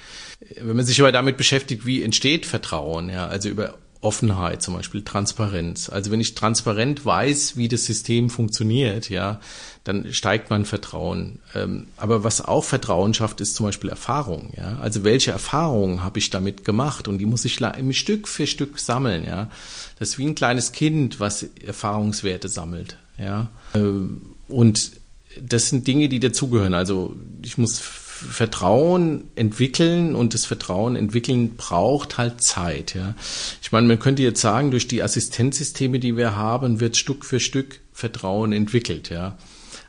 Wenn 0.60 0.76
man 0.76 0.86
sich 0.86 1.00
aber 1.00 1.10
damit 1.10 1.36
beschäftigt, 1.36 1.86
wie 1.86 2.02
entsteht 2.02 2.46
Vertrauen, 2.46 3.10
ja, 3.10 3.26
also 3.26 3.48
über 3.48 3.74
Offenheit, 4.00 4.62
zum 4.62 4.74
Beispiel 4.74 5.02
Transparenz. 5.02 5.88
Also 5.88 6.12
wenn 6.12 6.20
ich 6.20 6.34
transparent 6.34 7.04
weiß, 7.04 7.56
wie 7.56 7.66
das 7.66 7.84
System 7.84 8.30
funktioniert, 8.30 9.10
ja, 9.10 9.40
dann 9.82 10.12
steigt 10.12 10.50
mein 10.50 10.64
Vertrauen. 10.64 11.40
Ähm, 11.54 11.88
aber 11.96 12.22
was 12.22 12.40
auch 12.40 12.62
Vertrauen 12.62 13.12
schafft, 13.12 13.40
ist 13.40 13.56
zum 13.56 13.66
Beispiel 13.66 13.90
Erfahrung, 13.90 14.52
ja. 14.56 14.78
Also 14.80 15.02
welche 15.02 15.32
Erfahrungen 15.32 16.04
habe 16.04 16.20
ich 16.20 16.30
damit 16.30 16.64
gemacht? 16.64 17.08
Und 17.08 17.18
die 17.18 17.26
muss 17.26 17.44
ich 17.44 17.58
Stück 17.92 18.28
für 18.28 18.46
Stück 18.46 18.78
sammeln, 18.78 19.24
ja. 19.24 19.50
Das 19.98 20.10
ist 20.10 20.18
wie 20.18 20.26
ein 20.26 20.36
kleines 20.36 20.70
Kind, 20.70 21.18
was 21.18 21.46
Erfahrungswerte 21.64 22.48
sammelt, 22.48 22.98
ja. 23.18 23.48
Ähm, 23.74 24.22
und 24.46 24.92
das 25.40 25.68
sind 25.68 25.86
Dinge, 25.86 26.08
die 26.08 26.20
dazugehören. 26.20 26.74
Also 26.74 27.16
ich 27.42 27.58
muss 27.58 27.78
Vertrauen 28.18 29.24
entwickeln 29.36 30.16
und 30.16 30.34
das 30.34 30.44
Vertrauen 30.44 30.96
entwickeln 30.96 31.54
braucht 31.56 32.18
halt 32.18 32.42
Zeit, 32.42 32.94
ja. 32.94 33.14
Ich 33.62 33.70
meine, 33.70 33.86
man 33.86 34.00
könnte 34.00 34.22
jetzt 34.22 34.40
sagen, 34.40 34.72
durch 34.72 34.88
die 34.88 35.02
Assistenzsysteme, 35.02 36.00
die 36.00 36.16
wir 36.16 36.34
haben, 36.34 36.80
wird 36.80 36.96
Stück 36.96 37.24
für 37.24 37.38
Stück 37.38 37.80
Vertrauen 37.92 38.52
entwickelt, 38.52 39.08
ja. 39.08 39.38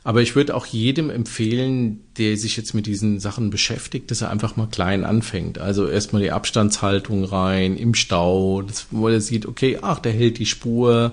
Aber 0.02 0.22
ich 0.22 0.34
würde 0.36 0.54
auch 0.54 0.64
jedem 0.64 1.10
empfehlen, 1.10 2.04
der 2.16 2.36
sich 2.36 2.56
jetzt 2.56 2.72
mit 2.72 2.86
diesen 2.86 3.20
Sachen 3.20 3.50
beschäftigt, 3.50 4.10
dass 4.10 4.22
er 4.22 4.30
einfach 4.30 4.56
mal 4.56 4.68
klein 4.68 5.04
anfängt. 5.04 5.58
Also 5.58 5.88
erstmal 5.88 6.22
die 6.22 6.30
Abstandshaltung 6.30 7.24
rein, 7.24 7.76
im 7.76 7.94
Stau, 7.94 8.62
wo 8.90 9.08
er 9.08 9.20
sieht, 9.20 9.44
okay, 9.44 9.78
ach, 9.82 9.98
der 9.98 10.12
hält 10.12 10.38
die 10.38 10.46
Spur, 10.46 11.12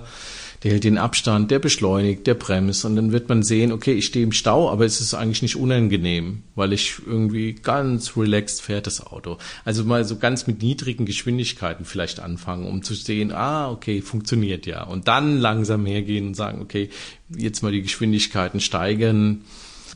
der 0.62 0.72
hält 0.72 0.84
den 0.84 0.98
Abstand, 0.98 1.50
der 1.50 1.60
beschleunigt, 1.60 2.26
der 2.26 2.34
bremst 2.34 2.84
und 2.84 2.96
dann 2.96 3.12
wird 3.12 3.28
man 3.28 3.42
sehen, 3.42 3.70
okay, 3.70 3.92
ich 3.92 4.06
stehe 4.06 4.24
im 4.24 4.32
Stau, 4.32 4.70
aber 4.70 4.84
es 4.84 5.00
ist 5.00 5.14
eigentlich 5.14 5.42
nicht 5.42 5.56
unangenehm, 5.56 6.42
weil 6.56 6.72
ich 6.72 6.96
irgendwie 7.06 7.52
ganz 7.54 8.16
relaxed 8.16 8.60
fährt 8.60 8.86
das 8.86 9.06
Auto. 9.06 9.38
Also 9.64 9.84
mal 9.84 10.04
so 10.04 10.16
ganz 10.16 10.46
mit 10.46 10.62
niedrigen 10.62 11.06
Geschwindigkeiten 11.06 11.84
vielleicht 11.84 12.18
anfangen, 12.18 12.66
um 12.66 12.82
zu 12.82 12.94
sehen, 12.94 13.30
ah, 13.30 13.70
okay, 13.70 14.02
funktioniert 14.02 14.66
ja. 14.66 14.82
Und 14.82 15.06
dann 15.06 15.38
langsam 15.38 15.86
hergehen 15.86 16.28
und 16.28 16.34
sagen, 16.34 16.60
okay, 16.60 16.90
jetzt 17.28 17.62
mal 17.62 17.72
die 17.72 17.82
Geschwindigkeiten 17.82 18.60
steigern 18.60 19.42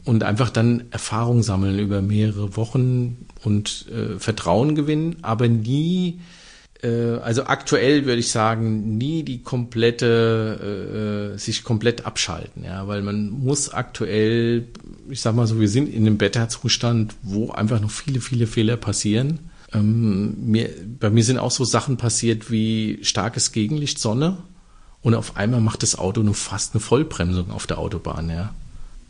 und 0.05 0.23
einfach 0.23 0.51
dann 0.51 0.85
Erfahrung 0.91 1.43
sammeln 1.43 1.79
über 1.79 2.03
mehrere 2.03 2.57
Wochen 2.57 3.27
und 3.43 3.87
äh, 3.91 4.19
Vertrauen 4.19 4.75
gewinnen, 4.75 5.17
aber 5.23 5.49
nie 5.49 6.21
also 6.89 7.45
aktuell 7.45 8.07
würde 8.07 8.19
ich 8.19 8.31
sagen, 8.31 8.99
nie 8.99 9.23
die 9.23 9.43
komplette, 9.43 11.33
äh, 11.35 11.39
sich 11.39 11.63
komplett 11.63 12.07
abschalten, 12.07 12.65
ja, 12.65 12.89
weil 12.89 13.03
man 13.03 13.31
muss 13.31 13.73
aktuell, 13.73 14.67
ich 15.09 15.21
sag 15.21 15.35
mal 15.35 15.47
so, 15.47 15.61
wir 15.61 15.69
sind 15.69 15.89
in 15.89 16.07
einem 16.07 16.19
Beta-Zustand, 16.19 17.15
wo 17.23 17.51
einfach 17.51 17.81
noch 17.81 17.91
viele, 17.91 18.21
viele 18.21 18.49
Fehler 18.49 18.77
passieren. 18.77 19.39
Ähm, 19.73 20.51
mir, 20.51 20.71
bei 20.99 21.11
mir 21.11 21.23
sind 21.23 21.39
auch 21.39 21.53
so 21.53 21.65
Sachen 21.65 21.97
passiert 21.97 22.51
wie 22.51 22.99
starkes 23.03 23.53
Gegenlicht, 23.53 23.99
Sonne 24.01 24.39
und 25.03 25.15
auf 25.15 25.37
einmal 25.37 25.61
macht 25.61 25.83
das 25.83 25.97
Auto 25.97 26.23
nur 26.23 26.35
fast 26.35 26.75
eine 26.75 26.81
Vollbremsung 26.81 27.51
auf 27.51 27.67
der 27.67 27.79
Autobahn, 27.79 28.29
ja. 28.29 28.55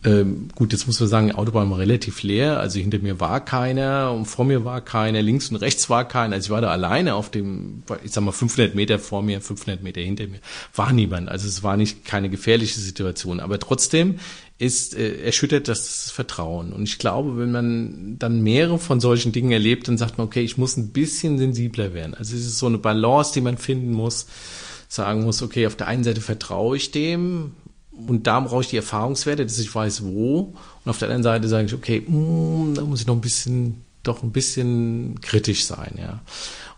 Ähm, 0.04 0.48
gut, 0.56 0.72
jetzt 0.72 0.88
muss 0.88 0.98
man 0.98 1.08
sagen, 1.08 1.28
die 1.28 1.34
Autobahn 1.34 1.70
war 1.70 1.78
relativ 1.78 2.24
leer, 2.24 2.58
also 2.58 2.80
hinter 2.80 2.98
mir 2.98 3.20
war 3.20 3.44
keiner 3.44 4.10
und 4.10 4.24
vor 4.24 4.44
mir 4.44 4.64
war 4.64 4.80
keiner, 4.80 5.22
links 5.22 5.48
und 5.50 5.56
rechts 5.56 5.88
war 5.90 6.08
keiner, 6.08 6.34
also 6.34 6.46
ich 6.46 6.50
war 6.50 6.60
da 6.60 6.70
alleine 6.70 7.14
auf 7.14 7.30
dem, 7.30 7.84
ich 8.02 8.10
sag 8.10 8.24
mal 8.24 8.32
500 8.32 8.74
Meter 8.74 8.98
vor 8.98 9.22
mir, 9.22 9.40
500 9.40 9.80
Meter 9.80 10.00
hinter 10.00 10.26
mir, 10.26 10.40
war 10.74 10.92
niemand, 10.92 11.28
also 11.28 11.46
es 11.46 11.62
war 11.62 11.76
nicht 11.76 12.04
keine 12.04 12.30
gefährliche 12.30 12.80
Situation, 12.80 13.38
aber 13.38 13.60
trotzdem 13.60 14.18
ist 14.58 14.96
äh, 14.96 15.22
erschüttert 15.22 15.68
das 15.68 16.10
Vertrauen. 16.10 16.72
Und 16.72 16.84
ich 16.84 16.98
glaube, 16.98 17.36
wenn 17.36 17.52
man 17.52 18.16
dann 18.18 18.42
mehrere 18.42 18.78
von 18.78 19.00
solchen 19.00 19.32
Dingen 19.32 19.52
erlebt, 19.52 19.86
dann 19.86 19.98
sagt 19.98 20.18
man, 20.18 20.26
okay, 20.26 20.42
ich 20.42 20.58
muss 20.58 20.76
ein 20.76 20.88
bisschen 20.88 21.38
sensibler 21.38 21.94
werden, 21.94 22.14
also 22.14 22.34
es 22.34 22.44
ist 22.44 22.58
so 22.58 22.66
eine 22.66 22.78
Balance, 22.78 23.34
die 23.34 23.40
man 23.40 23.56
finden 23.56 23.92
muss, 23.92 24.26
sagen 24.88 25.22
muss, 25.22 25.42
okay, 25.42 25.68
auf 25.68 25.76
der 25.76 25.86
einen 25.86 26.02
Seite 26.02 26.20
vertraue 26.20 26.76
ich 26.76 26.90
dem, 26.90 27.52
und 27.92 28.26
da 28.26 28.40
brauche 28.40 28.62
ich 28.62 28.68
die 28.68 28.76
Erfahrungswerte, 28.76 29.44
dass 29.44 29.58
ich 29.58 29.74
weiß, 29.74 30.04
wo. 30.04 30.54
Und 30.84 30.90
auf 30.90 30.98
der 30.98 31.08
anderen 31.08 31.22
Seite 31.22 31.48
sage 31.48 31.66
ich, 31.66 31.74
okay, 31.74 32.02
mh, 32.06 32.16
mm, 32.16 32.74
da 32.74 32.82
muss 32.82 33.02
ich 33.02 33.06
noch 33.06 33.14
ein 33.14 33.20
bisschen, 33.20 33.82
doch 34.02 34.22
ein 34.22 34.32
bisschen 34.32 35.20
kritisch 35.20 35.64
sein, 35.64 35.94
ja. 35.98 36.20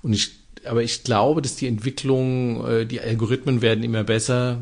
Und 0.02 0.12
ich, 0.12 0.32
aber 0.64 0.82
ich 0.82 1.04
glaube, 1.04 1.40
dass 1.40 1.56
die 1.56 1.68
Entwicklung, 1.68 2.66
äh, 2.66 2.86
die 2.86 3.00
Algorithmen 3.00 3.62
werden 3.62 3.84
immer 3.84 4.04
besser 4.04 4.58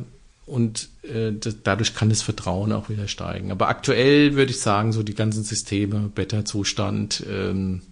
und 0.47 0.89
äh, 1.03 1.33
dadurch 1.65 1.95
kann 1.95 2.11
das 2.11 2.23
Vertrauen 2.23 2.73
auch 2.73 2.89
wieder 2.89 3.09
steigen. 3.09 3.51
Aber 3.51 3.69
aktuell 3.69 4.35
würde 4.35 4.51
ich 4.51 4.61
sagen, 4.61 4.93
so 4.93 5.03
die 5.03 5.15
ganzen 5.15 5.45
Systeme, 5.45 6.11
Beta-Zustand, 6.15 7.25
ähm, 7.31 7.83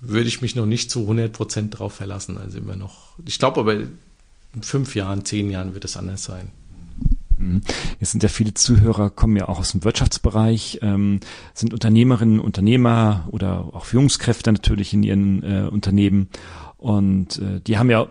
würde 0.00 0.28
ich 0.28 0.42
mich 0.42 0.56
noch 0.56 0.66
nicht 0.66 0.90
zu 0.90 1.02
100 1.02 1.32
Prozent 1.32 1.78
drauf 1.78 1.94
verlassen. 1.94 2.38
Also 2.38 2.58
immer 2.58 2.76
noch. 2.76 3.14
Ich 3.24 3.38
glaube 3.38 3.60
aber 3.60 3.74
in 3.74 4.62
fünf 4.62 4.94
Jahren, 4.94 5.24
zehn 5.24 5.50
Jahren 5.50 5.74
wird 5.74 5.84
es 5.84 5.96
anders 5.96 6.24
sein. 6.24 6.50
Jetzt 8.00 8.12
sind 8.12 8.22
ja 8.22 8.28
viele 8.28 8.54
Zuhörer, 8.54 9.10
kommen 9.10 9.36
ja 9.36 9.48
auch 9.48 9.58
aus 9.58 9.72
dem 9.72 9.84
Wirtschaftsbereich, 9.84 10.80
ähm, 10.82 11.20
sind 11.54 11.72
Unternehmerinnen, 11.72 12.40
Unternehmer 12.40 13.28
oder 13.30 13.70
auch 13.72 13.84
Führungskräfte 13.84 14.52
natürlich 14.52 14.92
in 14.92 15.02
ihren 15.02 15.42
äh, 15.42 15.68
Unternehmen. 15.68 16.28
Und 16.76 17.38
äh, 17.38 17.60
die 17.60 17.78
haben 17.78 17.90
ja 17.90 18.08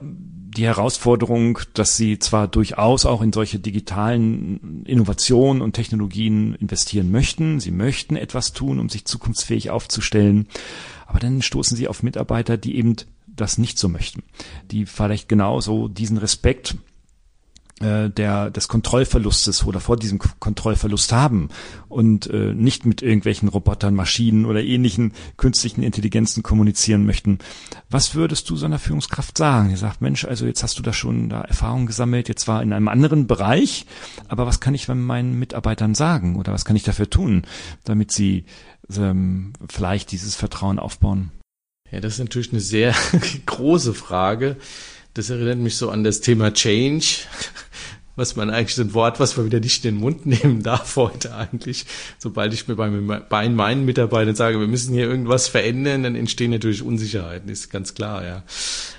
die 0.56 0.66
Herausforderung, 0.66 1.60
dass 1.74 1.98
sie 1.98 2.18
zwar 2.20 2.48
durchaus 2.48 3.06
auch 3.06 3.22
in 3.22 3.34
solche 3.34 3.60
digitalen 3.60 4.84
Innovationen 4.86 5.62
und 5.62 5.74
Technologien 5.74 6.56
investieren 6.56 7.12
möchten, 7.12 7.60
sie 7.60 7.72
möchten 7.72 8.16
etwas 8.16 8.54
tun, 8.54 8.80
um 8.80 8.90
sich 8.90 9.06
zukunftsfähig 9.06 9.70
aufzustellen, 9.70 10.48
aber 11.08 11.20
dann 11.20 11.42
stoßen 11.42 11.76
sie 11.76 11.88
auf 11.88 12.04
Mitarbeiter, 12.04 12.58
die 12.58 12.78
eben 12.78 12.96
das 13.28 13.58
nicht 13.58 13.78
so 13.78 13.90
möchten, 13.90 14.24
die 14.72 14.86
vielleicht 14.86 15.28
genauso 15.28 15.88
diesen 15.88 16.18
Respekt 16.18 16.76
der 17.82 18.52
des 18.52 18.70
Kontrollverlustes 18.70 19.66
oder 19.66 19.82
vor 19.82 19.98
diesem 19.98 20.18
Kontrollverlust 20.18 21.12
haben 21.12 21.50
und 21.90 22.26
äh, 22.28 22.54
nicht 22.54 22.86
mit 22.86 23.02
irgendwelchen 23.02 23.50
Robotern, 23.50 23.96
Maschinen 23.96 24.46
oder 24.46 24.64
ähnlichen 24.64 25.12
künstlichen 25.36 25.84
Intelligenzen 25.84 26.42
kommunizieren 26.42 27.06
möchten. 27.06 27.40
Was 27.90 28.16
würdest 28.16 28.50
du 28.50 28.56
so 28.56 28.66
einer 28.66 28.80
Führungskraft 28.80 29.38
sagen? 29.38 29.70
Die 29.70 29.76
sagt, 29.76 30.00
Mensch, 30.00 30.24
also 30.24 30.46
jetzt 30.46 30.64
hast 30.64 30.80
du 30.80 30.84
da 30.84 30.94
schon 30.94 31.28
da 31.28 31.42
Erfahrung 31.42 31.86
gesammelt, 31.86 32.30
jetzt 32.30 32.48
war 32.48 32.64
in 32.64 32.72
einem 32.72 32.88
anderen 32.88 33.28
Bereich, 33.28 33.86
aber 34.30 34.46
was 34.46 34.62
kann 34.62 34.74
ich 34.74 34.88
meinen 34.88 35.38
Mitarbeitern 35.38 35.96
sagen 35.96 36.38
oder 36.38 36.54
was 36.54 36.64
kann 36.64 36.78
ich 36.78 36.84
dafür 36.84 37.10
tun, 37.10 37.44
damit 37.84 38.12
sie 38.14 38.46
ähm, 38.98 39.52
vielleicht 39.70 40.14
dieses 40.14 40.36
Vertrauen 40.36 40.80
aufbauen? 40.80 41.32
Ja, 41.92 42.00
das 42.00 42.14
ist 42.14 42.20
natürlich 42.20 42.52
eine 42.52 42.62
sehr 42.62 42.96
große 43.46 43.94
Frage. 43.94 44.56
Das 45.16 45.30
erinnert 45.30 45.60
mich 45.60 45.78
so 45.78 45.90
an 45.90 46.04
das 46.04 46.20
Thema 46.20 46.54
Change, 46.54 47.06
was 48.18 48.36
man 48.36 48.50
eigentlich 48.50 48.76
so 48.76 48.82
ein 48.82 48.94
Wort, 48.94 49.22
was 49.22 49.38
man 49.38 49.46
wieder 49.46 49.62
nicht 49.62 49.86
in 49.86 49.96
den 49.96 50.02
Mund 50.02 50.26
nehmen 50.26 50.62
darf 50.62 50.98
heute 50.98 51.34
eigentlich. 51.34 51.86
Sobald 52.20 52.54
ich 52.54 52.68
mir 52.68 52.76
bei, 52.76 52.90
bei 52.90 53.50
meinen 53.50 53.86
Mitarbeitern 53.86 54.36
sage, 54.36 54.60
wir 54.60 54.68
müssen 54.68 54.94
hier 54.94 55.06
irgendwas 55.06 55.48
verändern, 55.48 56.04
dann 56.04 56.16
entstehen 56.16 56.52
natürlich 56.52 56.84
Unsicherheiten, 56.84 57.50
ist 57.50 57.70
ganz 57.70 57.94
klar, 57.94 58.26
ja. 58.26 58.44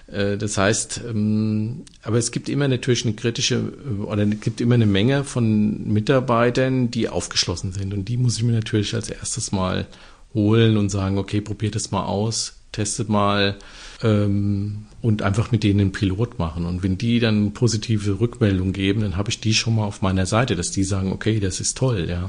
Äh, 0.06 0.38
das 0.38 0.56
heißt, 0.56 1.02
ähm, 1.06 1.84
aber 2.02 2.16
es 2.16 2.30
gibt 2.30 2.48
immer 2.48 2.66
natürlich 2.66 3.04
eine 3.04 3.14
kritische 3.14 3.56
äh, 3.56 4.02
oder 4.02 4.22
es 4.22 4.40
gibt 4.40 4.62
immer 4.62 4.76
eine 4.76 4.86
Menge 4.86 5.22
von 5.22 5.86
Mitarbeitern, 5.86 6.90
die 6.90 7.10
aufgeschlossen 7.10 7.72
sind 7.72 7.92
und 7.92 8.06
die 8.08 8.16
muss 8.16 8.38
ich 8.38 8.42
mir 8.42 8.52
natürlich 8.52 8.94
als 8.94 9.10
erstes 9.10 9.52
mal 9.52 9.86
holen 10.32 10.78
und 10.78 10.88
sagen, 10.88 11.18
okay, 11.18 11.42
probiert 11.42 11.74
das 11.74 11.90
mal 11.90 12.04
aus, 12.04 12.54
testet 12.72 13.10
mal, 13.10 13.58
ähm, 14.02 14.86
und 15.02 15.22
einfach 15.22 15.52
mit 15.52 15.62
denen 15.62 15.80
einen 15.80 15.92
Pilot 15.92 16.38
machen. 16.38 16.66
Und 16.66 16.82
wenn 16.82 16.98
die 16.98 17.20
dann 17.20 17.52
positive 17.52 18.20
Rückmeldung 18.20 18.72
geben, 18.72 19.00
dann 19.00 19.16
habe 19.16 19.30
ich 19.30 19.40
die 19.40 19.54
schon 19.54 19.76
mal 19.76 19.84
auf 19.84 20.02
meiner 20.02 20.26
Seite, 20.26 20.56
dass 20.56 20.70
die 20.70 20.84
sagen, 20.84 21.12
okay, 21.12 21.40
das 21.40 21.60
ist 21.60 21.76
toll, 21.76 22.06
ja. 22.08 22.26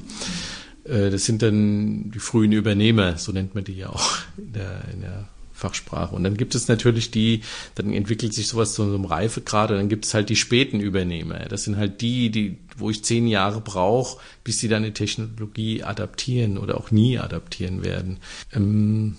Äh, 0.84 1.10
das 1.10 1.26
sind 1.26 1.42
dann 1.42 2.12
die 2.12 2.20
frühen 2.20 2.52
Übernehmer, 2.52 3.18
so 3.18 3.32
nennt 3.32 3.56
man 3.56 3.64
die 3.64 3.78
ja 3.78 3.90
auch 3.90 4.18
in 4.38 4.54
der, 4.54 4.82
in 4.94 5.02
der 5.02 5.28
Fachsprache. 5.58 6.16
Und 6.16 6.24
dann 6.24 6.38
gibt 6.38 6.54
es 6.54 6.68
natürlich 6.68 7.10
die, 7.10 7.42
dann 7.76 7.92
entwickelt 7.92 8.34
sich 8.34 8.48
sowas 8.48 8.74
zu 8.74 8.84
einem 8.84 9.06
Reifegrad 9.06 9.72
und 9.72 9.78
dann 9.78 9.90
gibt 9.90 10.06
es 10.06 10.14
halt 10.14 10.30
die 10.30 10.36
späten 10.36 10.80
Übernehmer. 10.80 11.40
Das 11.50 11.64
sind 11.64 11.78
halt 11.78 12.02
die, 12.02 12.30
die, 12.30 12.58
wo 12.78 12.92
ich 12.92 13.04
zehn 13.04 13.28
Jahre 13.28 13.60
brauche, 13.60 14.20
bis 14.44 14.60
sie 14.60 14.68
dann 14.68 14.84
die 14.84 14.92
Technologie 14.92 15.84
adaptieren 15.84 16.60
oder 16.60 16.78
auch 16.78 16.92
nie 16.92 17.18
adaptieren 17.18 17.84
werden. 17.84 18.18
Ähm, 18.54 19.18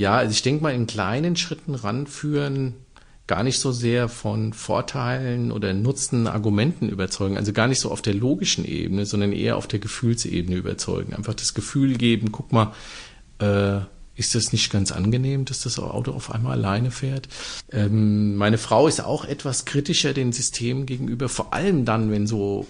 ja, 0.00 0.16
also 0.16 0.32
ich 0.32 0.40
denke 0.40 0.62
mal 0.62 0.74
in 0.74 0.86
kleinen 0.86 1.36
Schritten 1.36 1.74
ranführen, 1.74 2.72
gar 3.26 3.42
nicht 3.42 3.58
so 3.58 3.70
sehr 3.70 4.08
von 4.08 4.54
Vorteilen 4.54 5.52
oder 5.52 5.74
Nutzen, 5.74 6.26
Argumenten 6.26 6.88
überzeugen, 6.88 7.36
also 7.36 7.52
gar 7.52 7.68
nicht 7.68 7.80
so 7.80 7.90
auf 7.90 8.00
der 8.00 8.14
logischen 8.14 8.64
Ebene, 8.64 9.04
sondern 9.04 9.32
eher 9.32 9.58
auf 9.58 9.68
der 9.68 9.78
Gefühlsebene 9.78 10.56
überzeugen. 10.56 11.12
Einfach 11.12 11.34
das 11.34 11.52
Gefühl 11.52 11.98
geben, 11.98 12.32
guck 12.32 12.50
mal, 12.50 12.72
äh, 13.40 13.80
ist 14.16 14.34
das 14.34 14.54
nicht 14.54 14.72
ganz 14.72 14.90
angenehm, 14.90 15.44
dass 15.44 15.60
das 15.60 15.78
Auto 15.78 16.12
auf 16.12 16.30
einmal 16.32 16.52
alleine 16.52 16.90
fährt? 16.90 17.28
Ähm, 17.70 18.36
meine 18.36 18.56
Frau 18.56 18.88
ist 18.88 19.04
auch 19.04 19.26
etwas 19.26 19.66
kritischer 19.66 20.14
den 20.14 20.32
Systemen 20.32 20.86
gegenüber, 20.86 21.28
vor 21.28 21.52
allem 21.52 21.84
dann, 21.84 22.10
wenn 22.10 22.26
so 22.26 22.66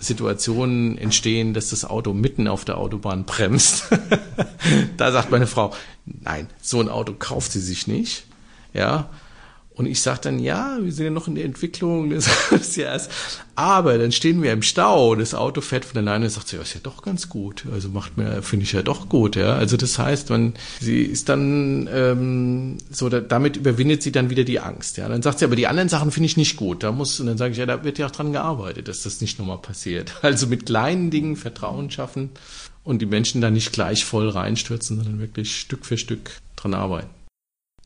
Situationen 0.00 0.98
entstehen, 0.98 1.54
dass 1.54 1.70
das 1.70 1.84
Auto 1.84 2.12
mitten 2.14 2.48
auf 2.48 2.64
der 2.64 2.78
Autobahn 2.78 3.24
bremst. 3.24 3.84
da 4.96 5.12
sagt 5.12 5.30
meine 5.30 5.46
Frau, 5.46 5.74
nein, 6.06 6.48
so 6.60 6.80
ein 6.80 6.88
Auto 6.88 7.14
kauft 7.16 7.52
sie 7.52 7.60
sich 7.60 7.86
nicht. 7.86 8.24
Ja, 8.72 9.10
und 9.80 9.86
ich 9.86 10.02
sage 10.02 10.20
dann, 10.24 10.38
ja, 10.38 10.76
wir 10.78 10.92
sind 10.92 11.06
ja 11.06 11.10
noch 11.10 11.26
in 11.26 11.36
der 11.36 11.46
Entwicklung, 11.46 12.10
das 12.10 12.28
ist 12.52 12.76
ja 12.76 12.92
erst. 12.92 13.10
Aber 13.54 13.96
dann 13.96 14.12
stehen 14.12 14.42
wir 14.42 14.52
im 14.52 14.60
Stau, 14.60 15.14
das 15.14 15.34
Auto 15.34 15.62
fährt 15.62 15.86
von 15.86 15.96
alleine 15.96 16.26
und 16.26 16.30
sagt 16.30 16.48
sie, 16.48 16.56
ja, 16.56 16.62
ist 16.62 16.74
ja 16.74 16.80
doch 16.82 17.02
ganz 17.02 17.30
gut. 17.30 17.64
Also 17.72 17.88
macht 17.88 18.18
mir, 18.18 18.42
finde 18.42 18.64
ich 18.64 18.72
ja 18.72 18.82
doch 18.82 19.08
gut, 19.08 19.36
ja. 19.36 19.54
Also 19.54 19.78
das 19.78 19.98
heißt, 19.98 20.28
man, 20.28 20.52
sie 20.80 21.00
ist 21.00 21.30
dann 21.30 21.88
ähm, 21.90 22.76
so, 22.90 23.08
da, 23.08 23.20
damit 23.20 23.56
überwindet 23.56 24.02
sie 24.02 24.12
dann 24.12 24.28
wieder 24.28 24.44
die 24.44 24.60
Angst, 24.60 24.98
ja. 24.98 25.08
Dann 25.08 25.22
sagt 25.22 25.38
sie, 25.38 25.46
aber 25.46 25.56
die 25.56 25.66
anderen 25.66 25.88
Sachen 25.88 26.10
finde 26.10 26.26
ich 26.26 26.36
nicht 26.36 26.58
gut. 26.58 26.82
Da 26.82 26.92
muss, 26.92 27.18
und 27.18 27.26
dann 27.26 27.38
sage 27.38 27.52
ich, 27.52 27.58
ja, 27.58 27.64
da 27.64 27.82
wird 27.82 27.96
ja 27.96 28.08
auch 28.08 28.10
dran 28.10 28.32
gearbeitet, 28.32 28.86
dass 28.86 29.04
das 29.04 29.22
nicht 29.22 29.38
nochmal 29.38 29.58
passiert. 29.58 30.12
Also 30.22 30.46
mit 30.46 30.66
kleinen 30.66 31.10
Dingen 31.10 31.36
Vertrauen 31.36 31.90
schaffen 31.90 32.28
und 32.84 33.00
die 33.00 33.06
Menschen 33.06 33.40
da 33.40 33.50
nicht 33.50 33.72
gleich 33.72 34.04
voll 34.04 34.28
reinstürzen, 34.28 34.98
sondern 34.98 35.20
wirklich 35.20 35.58
Stück 35.58 35.86
für 35.86 35.96
Stück 35.96 36.32
dran 36.56 36.74
arbeiten 36.74 37.19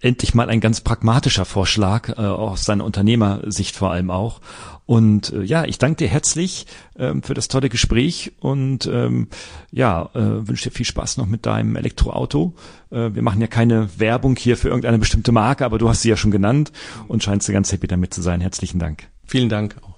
endlich 0.05 0.35
mal 0.35 0.51
ein 0.51 0.61
ganz 0.61 0.83
pragmatischer 0.83 1.47
Vorschlag, 1.47 2.11
äh, 2.11 2.21
aus 2.21 2.65
seiner 2.65 2.85
Unternehmersicht 2.85 3.75
vor 3.75 3.91
allem 3.91 4.11
auch. 4.11 4.41
Und 4.85 5.33
äh, 5.33 5.43
ja, 5.43 5.65
ich 5.65 5.79
danke 5.79 5.97
dir 5.97 6.09
herzlich 6.09 6.67
ähm, 6.99 7.23
für 7.23 7.33
das 7.33 7.49
tolle 7.49 7.71
Gespräch 7.71 8.33
und 8.39 8.87
ähm, 8.87 9.29
ja, 9.73 10.11
äh, 10.15 10.47
wünsche 10.47 10.69
dir 10.69 10.75
viel 10.75 10.85
Spaß 10.85 11.17
noch 11.17 11.27
mit 11.27 11.47
deinem 11.47 11.75
Elektroauto. 11.77 12.55
Äh, 12.91 13.15
wir 13.15 13.23
machen 13.23 13.41
ja 13.41 13.47
keine 13.47 13.89
Werbung 13.99 14.37
hier 14.37 14.59
für 14.59 14.69
irgendeine 14.69 14.99
bestimmte 14.99 15.33
Marke, 15.33 15.65
aber 15.65 15.79
du 15.79 15.89
hast 15.89 16.03
sie 16.03 16.11
ja 16.11 16.19
schon 16.19 16.31
genannt 16.31 16.71
und 17.09 17.23
scheinst 17.23 17.49
du 17.49 17.53
ganz 17.53 17.73
happy 17.73 17.87
damit 17.87 18.13
zu 18.13 18.21
sein. 18.21 18.43
Herzlichen 18.43 18.79
Dank. 18.79 19.09
Vielen 19.27 19.49
Dank 19.49 19.77
auch. 19.83 19.95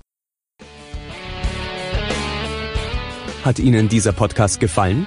Hat 3.45 3.59
Ihnen 3.59 3.89
dieser 3.89 4.13
Podcast 4.13 4.61
gefallen? 4.61 5.07